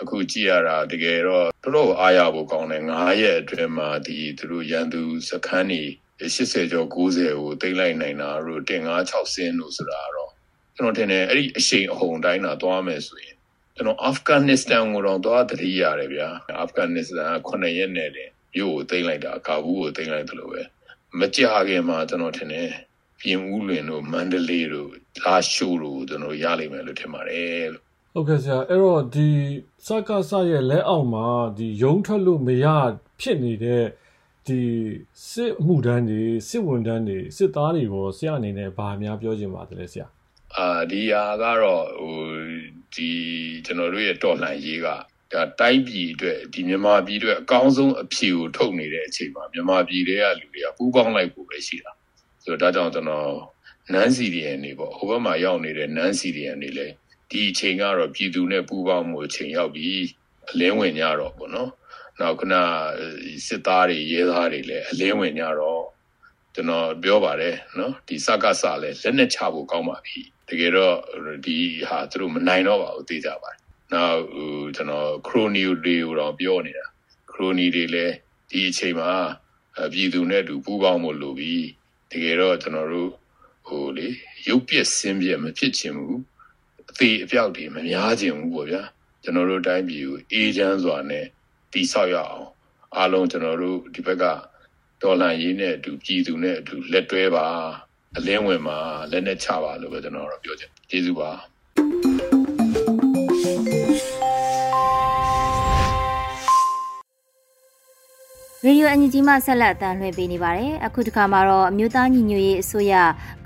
[0.03, 5.83] အခုကြည့်ရတာတကယ်တော့တော်တော်အားရဖို့ကောင်းတယ်9ရက်အတွင်းမှာဒီသူတို့ရန်သူစခန်းတွေ
[6.21, 7.09] 80ကျော်90ကို
[7.63, 10.31] တိမ့်လိုက်နိုင်တာတို့တင်96ဆင်းလို့ဆိုတာတော့
[10.77, 13.37] ကျွန်တော်ထင်တယ်အဲ့ဒီအရှိန်အဟုန်တိုင်းတာသွားမယ်ဆိုရင်
[13.77, 20.63] ကျွန်တော်အာဖဂန်နစ္စတန်ကိုတော့သွားတတိရတယ်ဗျာအာဖဂန်နစ္စတန်က9ရက်နဲ့တင်မြို့ကိုတိမ့်လိုက်တာကာဘူးကိုတိမ့်လိုက်တယ်လို့ပဲ
[21.19, 22.71] မကြခင်မှာကျွန်တော်ထင်တယ်
[23.21, 24.91] ပြင်ဦးလွင်တို့မန္တလေးတို့
[25.23, 29.29] လာရှိုးတို့ကျွန်တော်ရလိမ့်မယ်လို့ထင်ပါတယ်လို့ ဟုတ်ကဲ့ဆရာအဲ့တော့ဒီ
[29.87, 32.67] စကားဆရဲ့လက်အောက်မှာဒီယုံထွက်လို့မရ
[33.21, 33.85] ဖြစ်နေတဲ့
[34.47, 34.61] ဒီ
[35.31, 40.07] စစ်မှုတန်းတွေစစ်ဝန်တန်းတွေစစ်သားတွေကိုဆရာအနေနဲ့ဗာများပြောချင်ပါတယ်လေဆရာ
[40.57, 42.19] အာဒီဟာကတော့ဟို
[42.95, 43.11] ဒီ
[43.65, 44.87] ကျွန်တော်တို့ရဲ့တော်လှန်ရေးက
[45.33, 51.93] ဒါတိုင်းပြည်အတွက်ဒီမြန်မာပြည်အတွက်အကောင်းဆုံးအဖြေကိုထုတ်နေတဲ့အချိန်မှာမြန်မာပြည်တွေကလူတွေကပူးပေါင်းလိုက်ဖို့ပဲရှိတာ
[52.45, 53.31] ဆိုတော့ဒါကြောင့်ကျွန်တော်
[53.93, 56.95] နန်းစီရီယန်တွေပေါ့ဟိုဘက်မှာရောက်နေတဲ့နန်းစီရီယန်တွေလည်း
[57.33, 59.91] ဒီအချိန်ကတော့ပြည်သူနဲ့ပူးပေါင်းမှုအချိန်ရောက်ပြီ
[60.51, 61.71] အလင်းဝင်ကြတော့ပေါ့နော်
[62.21, 62.55] နောက်ခုန
[63.47, 65.83] စစ်သားတွေရဲသားတွေလည်းအလင်းဝင်ကြတော့
[66.55, 70.19] ကျွန်တော်ပြောပါတယ်နော်ဒီစကားစလည်းလက်နဲ့ချဖို့ကောင်းပါပြီ
[70.49, 70.97] တကယ်တော့
[71.45, 71.57] ဒီ
[71.89, 73.61] ဟာသူတို့မနိုင်တော့ပါဘူးသိကြပါတယ်
[73.93, 76.87] နောက်ဟိုကျွန်တော်ခရိုနီတွေကိုတော့ပြောနေတာ
[77.33, 78.15] ခရိုနီတွေလည်း
[78.51, 79.13] ဒီအချိန်မှာ
[79.93, 81.55] ပြည်သူနဲ့တူပူးပေါင်းဖို့လိုပြီ
[82.11, 83.11] တကယ်တော့ကျွန်တော်တို့
[83.67, 84.09] ဟိုလေ
[84.49, 86.21] ရုပ်ပြက်ဆင်းပြက်မဖြစ်ချင်ဘူး
[86.93, 88.83] အသေးအပြောက်တွေမများချင်ဘူးပေါ့ဗျာ
[89.23, 91.27] ကျွန်တော်တို့တိုင်းပြည်ကိုအေးချမ်းစွာနဲ့
[91.73, 92.47] တည်ဆောက်ရအောင်
[92.97, 94.25] အားလုံးကျွန်တော်တို့ဒီဘက်က
[95.03, 97.47] ဒေါ်လာရင်းနဲ့အတူပြည်သူနဲ့အတူလက်တွဲပါ
[98.17, 98.79] အလင်းဝင်ပါ
[99.11, 101.31] လက်နဲ့ချပါလို့ပဲကျွန်တော်တို့ပြောချင်ကျေးဇူးပါ
[108.67, 112.95] ရေဒီယိုအန်ဂျီမှဆက်လက်အသံလွှင့်ပေးနေပါတယ်။အခုတစ်ခါမှာတော့အမျိုးသားညီညွတ်ရေးအစိုးရ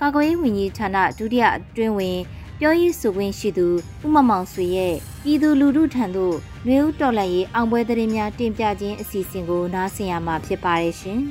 [0.00, 2.18] ကာကွယ်ရေးဝန်ကြီးဌာနဒုတိယအတွင်းဝင်
[2.60, 3.66] ပြောရေးဆိုခွင့်ရှိသူ
[4.04, 11.20] ဦးမမောင်ဆွေရဲ့ပြည်သူလူထုထံသို့နှွေဦးတော်လှန်ရေးအောင်ပွဲသတင်းများတင်ပြခြင်းအစီအစဉ်ကိုနားဆင်ရမှာဖြစ်ပါတယ်ရှင်။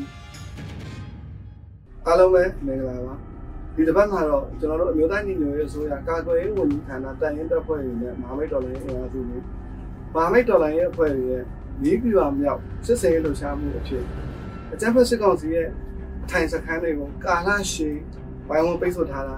[2.05, 3.13] အားလုံးပဲမင်္ဂလာပါ။
[3.75, 9.41] ဒီတစ်ပတ်မှာတော့ကျွန်တော်တို့အမျိုးသားညီညွတ်ရေးအစိုးရကာကွယ်ရေးဝန်ကြီးဌာနတိုင်ရင်တပ်ဖွဲ့တွေနဲ့မဟာမိတ်တော်လှန်ရေးအင်အားစုတွေမ
[10.13, 11.43] ဟာမိတ်တော်လှန်ရေးအဖွဲ့တွေရဲ့
[11.83, 14.03] မြေပြူအောင်မြောက်စစ်စေးလှုပ်ရှားမှုအဖြစ်
[14.73, 15.67] အကြမ်းဖက်စစ်ကောင်စီရဲ့
[16.23, 17.97] အထိုင်စခန်းတွေကိုကာလရှည်
[18.49, 19.35] ဝိုင်းဝန်းပိတ်ဆို့ထားတာ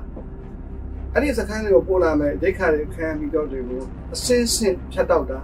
[1.18, 3.82] အဲ့ဒီစခန်းတွေကိုပို့လာမဲ့ရိတ်ခါတွေခံပြီးတော့တွေကို
[4.14, 5.40] အစင်းစင်းဖြတ်တောက်တာ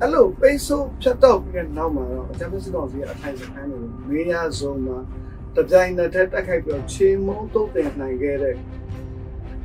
[0.00, 4.98] အဲ့လိုပိတ်ဆို့ဖြတ်တောက်ပြီးတဲ့နောက်မှာတော့အကြမ်းဖက်စစ်ကောင်စီရဲ့အထိုင်စခန်းတွေကိုမေးရဆုံးမှာ
[5.56, 8.56] တပြိုင်နက်တည်းတိုက်ခိုက်ပြီးတော့ခြေမုံတုတ်တင်နိုင်ခဲ့တဲ့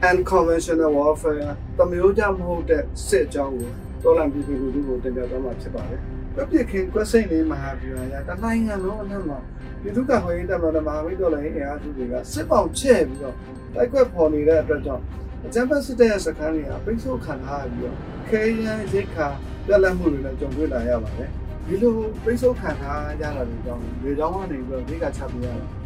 [0.10, 3.70] unconventional warfare တမျိုးကြမဟုတ်တဲ့စစ်အကြောင်းကို
[4.04, 6.04] တော်လန်ပြည်သူလူထုကိုတင်ပြသွားမှာဖြစ်ပါတယ်။
[6.40, 9.40] ပြပြခင်ကွက်စိတ်လေးမဟာဗျူဟာရတနိုင်ငံလုံးအနှံ့မှာ
[9.82, 13.36] ပြည်သူ့ကခွင့်ရေးတပ်မတော်မဟာမိတ်တော်လည်းအင်အားစုတွေကစစ်ပေါင်ချဲ့ပြီးတော့
[13.76, 15.04] တိုက်ကွက်ဖော်နေတဲ့အတွက်ကြောင့်
[15.46, 17.96] အကြမ်းဖက်စစ်တပ်ရဲ့စခန်းတွေကပိတ်ဆို့ခံထားပြီးတော့
[18.30, 19.28] ခဲရန်ရိတ်ခါ
[19.68, 21.30] ပြက်လက်မှုတွေနဲ့ကြုံတွေ့လာရပါတယ်
[21.68, 25.79] ဒီလိုပိတ်ဆို့ခံထားရတာတွေကြောင့်လေကြောင်းကနေပြီးတော့ရိတ်ခါချပြရတယ်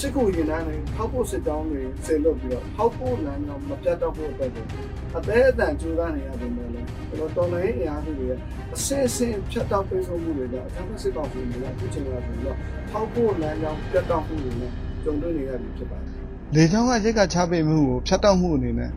[0.00, 4.64] စစ်ကူရင်တန်းတွေထောက်ဖို့စစ်တောင်းတွေဆင်လုပ်ပြီးတော့ထောက်ဖို့လမ်းကြောင်းမပြတ်တော့ဖို့အတွက်ကို
[5.16, 8.38] အသေးအတန်ကြိုးစားနေရပေမဲ့လည်းကျွန်တော်တော်လိုင်းအင်အားစုတွေရဲ့
[8.74, 12.56] အစစ်အစစ်ဖြတ်တောက်ပိတ်ဆို့မှုတွေကြောင့်အထက်စစ်ကောင်စီတွေကအခုချိန်ကဆိုတော့
[12.90, 14.72] ထောက်ဖို့လမ်းကြောင်းပြတ်တော့မှုတွေနဲ့
[15.04, 16.10] ကြုံတွေ့နေရပြီဖြစ်ပါတယ်။
[16.54, 18.90] လေကြောင်းကရိတ်ကချပိတ်မှုကိုဖြတ်တောက်မှုအနေနဲ့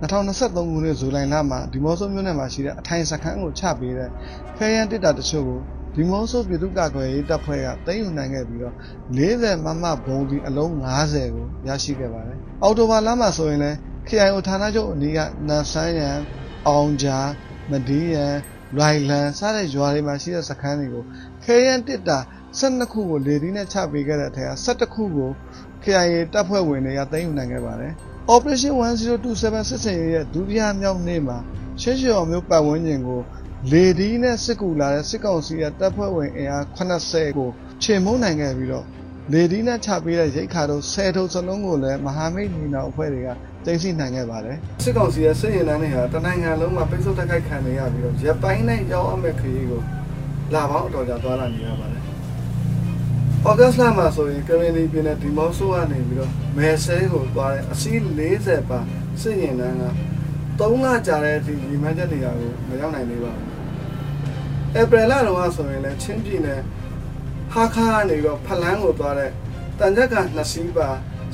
[0.00, 4.10] 2023ခုနှစ်ဇူလိုင်လမှာဒီမော့ဆိုမြို့နယ်မှာရှိတဲ့အထိုင်စခန်းကိုချပေးတဲ့
[4.56, 5.60] ဖဲရန်တစ်တာတချို့ကို
[5.94, 8.74] ဒီမော့ဆိုပြည်သူ့ကာကွယ်ရေးတပ်ဖွဲ့ကသိမ်းယူနိုင်ခဲ့ပြီးတော့
[9.18, 10.70] 40မမဘုံဒီအလုံး
[11.04, 13.76] 90ကိုရရှိခဲ့ပါတယ်။အော်တိုဘာလမှာဆိုရင်လည်း
[14.08, 16.18] KIO ဌာနချုပ်အနီးကနန်ဆန်းရန်
[16.68, 17.18] အောင်ဂျာ
[17.70, 18.34] မဒီရန်
[18.78, 21.04] ရိုင်လန်စတဲ့ရွာတွေမှာရှိတဲ့စခန်းတွေကို
[21.44, 22.18] ခဲရန်တစ်တာ
[22.58, 25.30] 12ခုကိုလေဒီနဲ့ချပေးခဲ့တဲ့အထက်က17ခုကို
[25.82, 27.92] KIA တပ်ဖွဲ့ဝင်တွေကသိမ်းယူနိုင်ခဲ့ပါတယ်။
[28.34, 31.38] Operation 1027စစ်စင်ရဲ့ဒုတိယမြောက်နေ့မှာ
[31.80, 33.20] ရှင်းရှင်းအောင်မျိုးပတ်ဝန်းကျင်ကို
[33.72, 37.50] လေဒီနဲ့စစ်ကူလာတဲ့စစ်ကောင်စီရဲ့တပ်ဖွဲ့ဝင်အင်အား80ကို
[37.82, 38.86] ချေမှုန်းနိုင်ခဲ့ပြီးတော့
[39.32, 43.28] လေဒီနဲ့ချပေးတဲ့ရိတ်ခါတို့10ထုပ်စလုံးကိုလည်းမဟာမိတ်ညီနောင်အဖွဲ့တွေက
[43.64, 49.82] တင်စီနိုင်ခဲ့ပါတယ်စစ်ကောင်စီရဲ့စစ်ရင်တန်းတွေဟာတနိုင်ငံလုံးမှာပိတ်ဆို့တိုက်ခိုက်ခံနေရပြီးတော့ရပိုင်းနဲ့ရောက်အမဲ့ခရီးကို
[50.54, 52.02] လာပေါင်းအတော်ကြာသွားလာနေရပါတယ်။
[53.46, 58.80] ဩဂတ်စ်လမှာဆိုရင်ကရင်နီပြည်နယ်ဒီမော့ဆိုကနေပြီးတော့မဲဆဲကိုသွားတဲ့အစီး40ပါ
[59.20, 59.84] စစ်ရင်တန်းက
[60.60, 63.52] 3လကြာတဲ့ဒီညီမချက်နေရာကိုမရောက်နိုင်သေးပါဘူး။
[64.80, 66.60] ဧပြီလတုန်းကဆိုရင်လည်းချင်းပြည်နယ်
[67.52, 69.30] ဟာခါကနေတော့ဖလန်းကိုသွားတဲ့
[69.78, 70.88] တန်ကြက်က2စီးပါ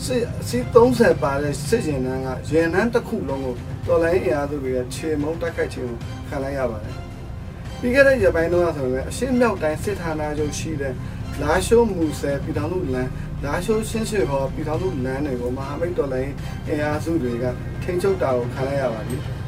[0.04, 3.54] စစ်အစီး30ပါတဲ့စစ်ရင်တန်းကရင်နှန်းတစ်ခုလုံးကို
[3.86, 5.92] တော်လိုင်းအင်အားစုတွေကခြေမုံတိုက်ခိုက်ခြင်း
[6.28, 6.94] ခံလိုက်ရပါတယ်။
[7.80, 10.94] ပြီးခဲ့တဲ့ရပိုင်းတုန်းကဆိုရင်အရှင်းမြောက်တိုင်းစစ်ဌာနချုပ်ရှိတဲ့
[11.42, 13.10] လာရှိုးမူဆယ်ပြည်ထောင်စုလမ်း
[13.44, 16.32] လာရှိုးရှင်းရွှေဟောပြည်ထောင်စုလမ်းတွေကိုမဟာမိတ်တော်လိုင်း
[16.68, 17.44] အင်အားစုတွေက
[17.82, 19.18] ထိန်းချုပ်တာကိုခံလိုက်ရပါပြီ။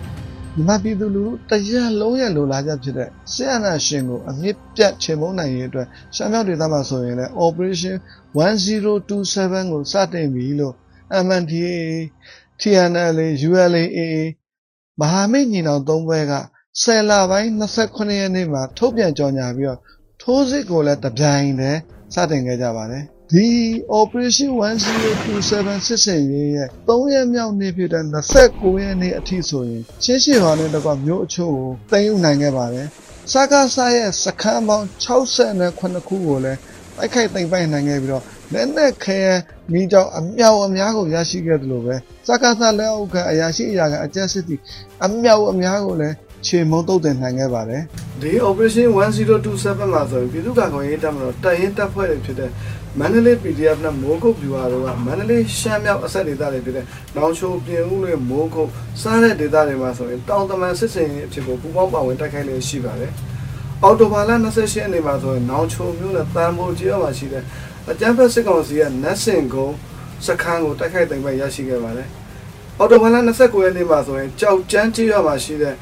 [0.57, 7.97] မြန်မာပြည်သူလူထုတရက်လုံးရဲ့လိုလားချက်ဖြစ်တဲ့ဆီယနာရှင်ကိုအမြင့်ပြတ်ချေမုန်းနိုင်ရေးအတွက်ရှမ်းမြောက်ဒေသမှာဆိုရင်လည်း Operation
[8.39, 10.75] 1027ကိုစတင်ပြီလို့
[11.27, 11.81] MNDAA
[12.61, 14.01] TNLA ULAA
[15.01, 16.33] မဟာမိတ်ညီနောင်သုံးဘက်က
[16.81, 19.81] ဆယ်လပိုင်း28ရက်နေ့မှာထုတ်ပြန်ကြေညာပြီးတော့
[20.23, 21.81] ထိုးစစ်ကိုလည်းတပြိုင်တည်း
[22.15, 23.49] စတင်ခဲ့ကြပါတယ် ဒီ
[24.01, 28.05] operation 1027စစ်စင်ရေးရဲ့3ရက်မြောက်နေ့ဖြစ်တဲ့
[28.43, 32.89] 29ရက်နေ့အထိဆိုရင်ရှင်းရှင်းပါနဲ့တော့မျိုးအချို့ကိုတင်ယူနိုင်ခဲ့ပါတယ်
[33.33, 36.59] စကားစားရဲ့စခန်းပေါင်း68ခုကိုလည်း
[36.97, 39.21] တိုက်ခိုက်သိမ်းပိုက်နိုင်ခဲ့ပြီးတော့လက်နက်ခဲ
[39.73, 41.95] မိကြောင်အမြောက်အများကိုရရှိခဲ့တယ်လို့ပဲ
[42.29, 44.57] စကားစားလက်အောက်ခံအရာရှိအရာခံအကြက်စစ်တီ
[45.05, 46.15] အမြောက်အများကိုလည်း
[46.47, 47.83] ခြေမုံတုတ်တင်နိုင်ခဲ့ပါတယ်
[48.23, 48.89] ဒီ operation
[49.37, 52.51] 1027မှာဆိုရင်ပြည်သူ့ကာကွယ်ရေးတပ်မတော်တပ်ရင်းတပ်ဖွဲ့တွေဖြစ်တဲ့
[52.99, 56.85] မန္တလေး PDF နဲ့မိုးကုတ်ဗျူဟာတို့ကမန္တလေးရှမ်းမြောက်အဆက်ဒေသတွေဖြစ်တဲ့
[57.17, 63.13] နောင်ချိုပြင်ဦးတွေမိုးကုတ်စားတဲ့ဒေသတွေမှာဆိုရင်တောင်တမန်စစ်စင်ရေးအဖြစ်ကိုပူပေါင်းပါဝင်တိုက်ခိုက်လေးရှိပါတယ်။
[63.83, 67.45] အော်တိုဘာလ28ရက်နေ့မှာဆိုရင်နောင်ချိုမြို့နဲ့တန်ဖိုးကျေးရွာမှာရှိတဲ့
[67.91, 69.77] အကြမ်းဖက်စစ်ကောင်စီရဲ့နတ်စင်ကုန်း
[70.27, 72.09] စခန်းကိုတိုက်ခိုက်သိမ်းပိုက်ရရှိခဲ့ပါတယ်။
[72.79, 75.75] အော်တိုဘာလ29ရက်နေ့မှာဆိုရင်ကြောက်ကျန်းကျေးရွာမှာရှိတဲ့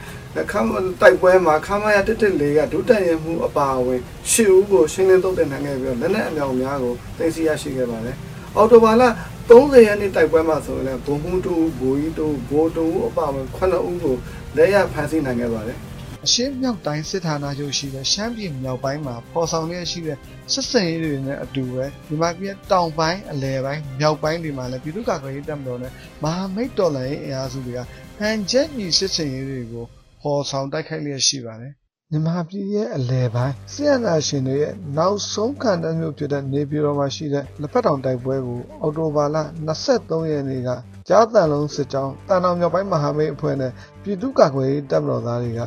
[0.50, 0.68] ခမ်း
[1.00, 8.16] တိုက်ပွဲမှာခမ်းမရတက်တက်လေးကဒုတက်ရင်မှုအပါအဝင်ရှစ်ဦးကိုရှင်းလင်းသုတ်တင်နိုင်ခဲ့ပြီးတော့လက်နက်အမြောက်များကိုတင်စီရရှိခဲ့ပါတယ်။
[8.56, 9.02] အော်တိုဘာလ
[9.50, 14.16] 30ရက်နေ့တိုက်ပွဲမှာဆိုရင်လည်းဘုံမှုတူဘိုးကြီးတူဘိုးတူအပါအဝင်9ဦးကို
[14.56, 15.78] လက်ရဖမ်းဆီးနိုင်ခဲ့ပါတယ်။
[16.26, 20.16] အရှင်းမြောက်တိုင်းစစ်ဌာနချုပ်ရှိတဲ့ရှမ်းပြည်မြောက်ပိုင်းမှာပေါ်ဆောင်ရရှိတဲ့
[20.52, 27.80] စစ်စင်ရေးတွေနဲ့အတူပဲဒီမှာပြည်တောင်ပိုင်းအလယ်ပိုင်းမြောက်ပိုင်းတွေမှာလည်းပြည်သူ့ကာကွယ်ရေးတပ်မတော်နဲ့မဟာမိတ်တော်လှန်ရေးအင်အားစုတွေက
[28.18, 29.86] ဟန်ချက်ညီစစ်စင်ရေးတွေကို
[30.22, 31.72] ဟော်ဆောင်တိုက်ခိုက်လျက်ရှိပါတယ်။
[32.11, 39.37] မြန်မာပြည်ရဲ့အလဲပိုင်းဆီယနာရှင်တွေရဲ့နောက်ဆုံးခံတမ်းမျိုးဖြစ်တဲ့နေပြည်တော်မှာရှိတဲ့လက်ဖက်တောင်တိုက်ပွဲကိုအော်တိုဘာလ
[39.78, 40.68] 23ရက်နေ့က
[41.09, 45.61] ကြားတန်လုံးစစ်ကြောင်းတန်တော်မြောက်ပိုင်းမဟာမိတ်အဖွဲ့နဲ့ပြည်သူ့ကာကွယ်ရေးတပ်မတော်သားတွေက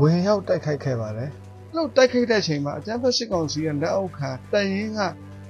[0.00, 1.30] ဝင်ရောက်တိုက်ခိုက်ခဲ့ပါတယ်။
[1.74, 5.00] လို့တိုက်ခိုက်တဲ့အချိန်မှာအကြမ်းဖက်စစ်ကောင်စီရဲ့လက်အောက်ခံတရင်က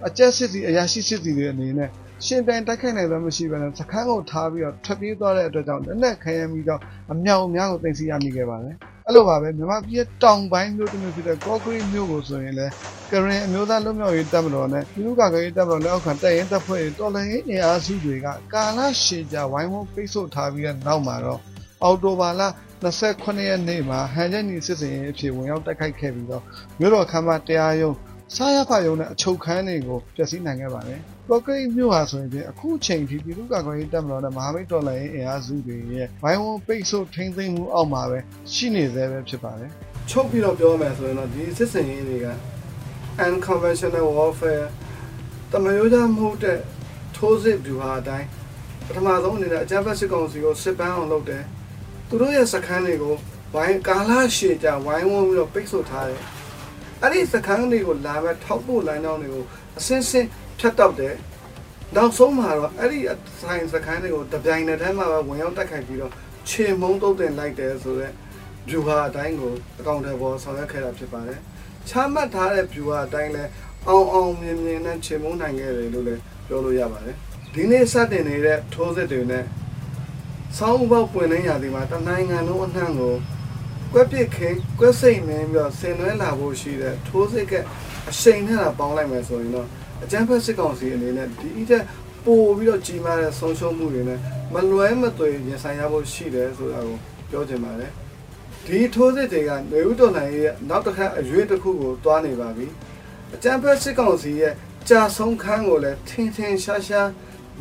[0.06, 1.90] အကြက်စစ်စီအရာရှိစစ်စီတွေအနေနဲ့
[2.26, 6.80] ရှင်ပြိုင်တိုက်ခိုက်နိုင်ပဲမရှိဘဲနဲ့စခန်းကိုထားပြီးတော့ထွက်ပြေးသွားတဲ့အတွက်ကြောင့်လက်နက်ခဲယမ်းပြီးတော့
[7.12, 8.76] အမြောက်အများကိုတင်စီရမိခဲ့ပါတယ်။
[9.06, 12.72] အဲ့လိုပါပဲမြန်မာပြည်တောင်ပိုင်းမြို့တစ်မြို့ဖြစ်တဲ့ကော့ကရိတ်မြို့ကိုဆိုရင်လည်း
[13.10, 21.40] ကရင်အမျိုးသားလွတ်မြောက်ရေးတပ်မတော်နဲ့ပြည်သူ့ကာကွယ်ရေးတပ်မတော်လက်အောက်ခံတပ်ရင်းတပ်ဖွဲ့တွေတော်လှန်ရေးအင်အားစုတွေကကာလရှည်ကြာဝိုင်းဝန်းပိတ်ဆို့ထားပြီးတဲ့နောက်မှာတော့
[21.82, 22.42] အော်တိုဘာလ
[22.82, 26.42] 28ရက်နေ့မှာဟန်ချက်ညီစစ်စင်ရေးအဖြစ်ဝင်ရောက်တိုက်ခိုက်ခဲ့ပြီးတော့
[26.78, 27.96] မြို့တော်ခမ်းမတရားရုံး
[28.34, 38.18] စားရဖရုံနဲ့အချုပ်ခန်းတွေကိုဖျက်ဆီးနိုင်ခဲ့ပါတယ်။ ကော့ကရိတ်မြို့ဟာဆိုရင်အခုချိန်ထိပြည်သူ့ကာကွယ်ရေးတပ်မတော်နဲ့မဟာမိတ်တော်လှန်ရေးအင်အားစုတွေရဲ့ဘိုင်းဝန်းပိတ်ဆို့ထိန်းသိမ်းမှုအောက်မှာပဲ
[38.52, 39.70] ရှိနေသေးပဲဖြစ်ပါတယ်။
[40.10, 42.28] ချုပ်ပြီးတော့ပြောမယ်ဆိုရင်တော့ဒီစစ်စင်ရေးတွေက
[43.26, 44.66] unconventional warfare
[45.52, 46.58] တမယိုးကြမဟုတ်တဲ့
[47.16, 48.26] ထိုးစစ်ဗျူဟာအတိုင်း
[48.86, 51.42] ပထမဆုံးအနေနဲ့အကြမ်းဖက်စစ်ကောင်စီကိုစစ်ပန်းအောင်လုပ်တယ်။
[52.08, 53.14] သူတို့ရဲ့စခန်းတွေကို
[53.54, 56.22] ဝိုင်းကာလာရှည်ကြဝိုင်းဝန်းပြီးတော့ပိတ်ဆို့ထားတယ်။
[57.02, 59.44] အဲ့ဒီစခန်းတွေကိုလာမဲ့ထောက်ပို့လိုင်းတောင်းတွေကို
[59.78, 61.14] အစင်းစင်း ဖြတ်တောက်တယ်
[61.96, 63.00] နောက်ဆုံးမှာတော့အဲ့ဒီ
[63.40, 66.12] ဆိုင်စခန်းတွေကိုတပြိုင်နက်တည်းမှာပဲဝင်ရောက်တိုက်ခိုက်ပြီးတော့
[66.48, 68.12] ခြေမုံတုတ်တင်လိုက်တယ်ဆိုတော့
[68.68, 71.40] ဗျူဟာအတိုင်းကိုအကောင့်တွေပေါ်ဆောင်ရွက်ခဲ့တာဖြစ်ပါတယ်
[71.88, 73.44] ချမှတ်ထားတဲ့ဗျူဟာအတိုင်းလဲ
[73.88, 77.16] အောင်အောင်မြင်မြင်နဲ့ခြေမုံနိုင်ခဲ့တယ်လို့လည်းပြောလို့ရပါတယ်
[77.54, 79.44] ဒီနေ့စတင်နေတဲ့ထိုးစစ်တွေနဲ့
[80.58, 83.14] ဆောင်းဥပေါပွင့်နေရသည်မှာတနိုင်ငံလုံးအနှံ့ကို
[83.92, 87.52] ကွက်ပစ်ခင်းကွက်စိတ်မင်းပြီးတော့ဆင်နွှဲလာဖို့ရှိတဲ့ထိုးစစ်က
[88.10, 89.68] အရှိန်နဲ့ပေါင်းလိုက်မယ်ဆိုရင်တော့
[90.02, 91.84] အကြမ်းဖက်စစ်ကောင်စီအနေနဲ့ဒီအတက်
[92.24, 94.18] ပို့ပြီးတော့ကြီးမားတဲ့ဆုံးရှုံးမှုတွေနဲ့
[94.54, 96.96] မလွဲမသွေရင်ဆိုင်ရဖို့ရှိတယ်ဆိုတာကို
[97.30, 97.92] ပြောချင်ပါတယ်
[98.66, 102.66] ဒီထိုးစစ်တွေကနေဦးတော်နိုင်ရဲ့နောက်တစ်ခါအရွေးတစ်ခုကိုတွားနေပါပြီ
[103.34, 104.54] အကြမ်းဖက်စစ်ကောင်စီရဲ့
[104.88, 107.08] ကြာဆုံးခန်းကိုလည်းထင်ထင်ရှားရှား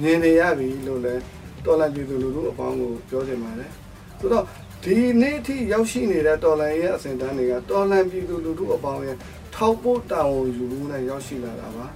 [0.02, 1.22] မြင်နေရပြီလို့လည်း
[1.66, 3.72] တော်လန်ပြည်သူလူထုအပေါင်းကိုပြောချင်ပါတယ်
[4.20, 4.46] ဆိုတော့
[4.84, 9.18] ဒီနေ့ထိရောက်ရှိနေတဲ့တော်လန်ရဲ့အစဉ်တန်းတွေကတော်လန်ပြည်သူလူထုအပေါင်းရဲ့
[9.56, 11.88] ထောက်ပို့တာဝန်ယူမှုနဲ့ရောက်ရှိလာတာပါ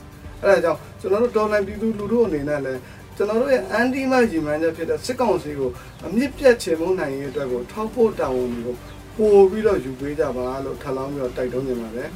[0.44, 2.80] အဲဒါကြောင့်ကျွန်တော်တို့တော်လန်ပြည်သူလူထုအနေနဲ့လည်း
[3.16, 5.70] ကျွန်တော်တို့ရဲ့အန်တီမရီမန်ချက်ဖြစ်တဲ့စစ်ကောင်စီကို
[6.06, 8.72] အမြင့်ပြတ်ချေမှုနိုင်ရေးအတွက်ကိုထောက်ပို့တာဝန်ယူ
[9.18, 12.10] ပို့ပြီးတော့ယူပေးကြပါလို့ထပ်လောင်းပြီးတော့တိုက်တွန်းနေပါတယ်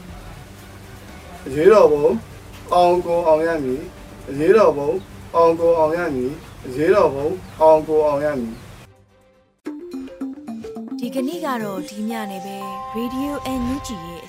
[1.46, 2.08] အရေးတော်ဘုံ
[2.74, 3.82] အောင်ကိုအောင်ရမည်
[4.30, 4.90] အရေးတော်ဘုံ
[5.36, 6.32] အောင်ကိုအောင်ရမည်
[6.66, 7.28] အရေးတော်ဘုံ
[7.62, 8.54] အောင်ကိုအောင်ရမည်
[11.00, 12.58] ဒီကနေ့ကတော့ဒီညနေပဲ
[12.96, 14.15] Radio NUG ရဲ့အ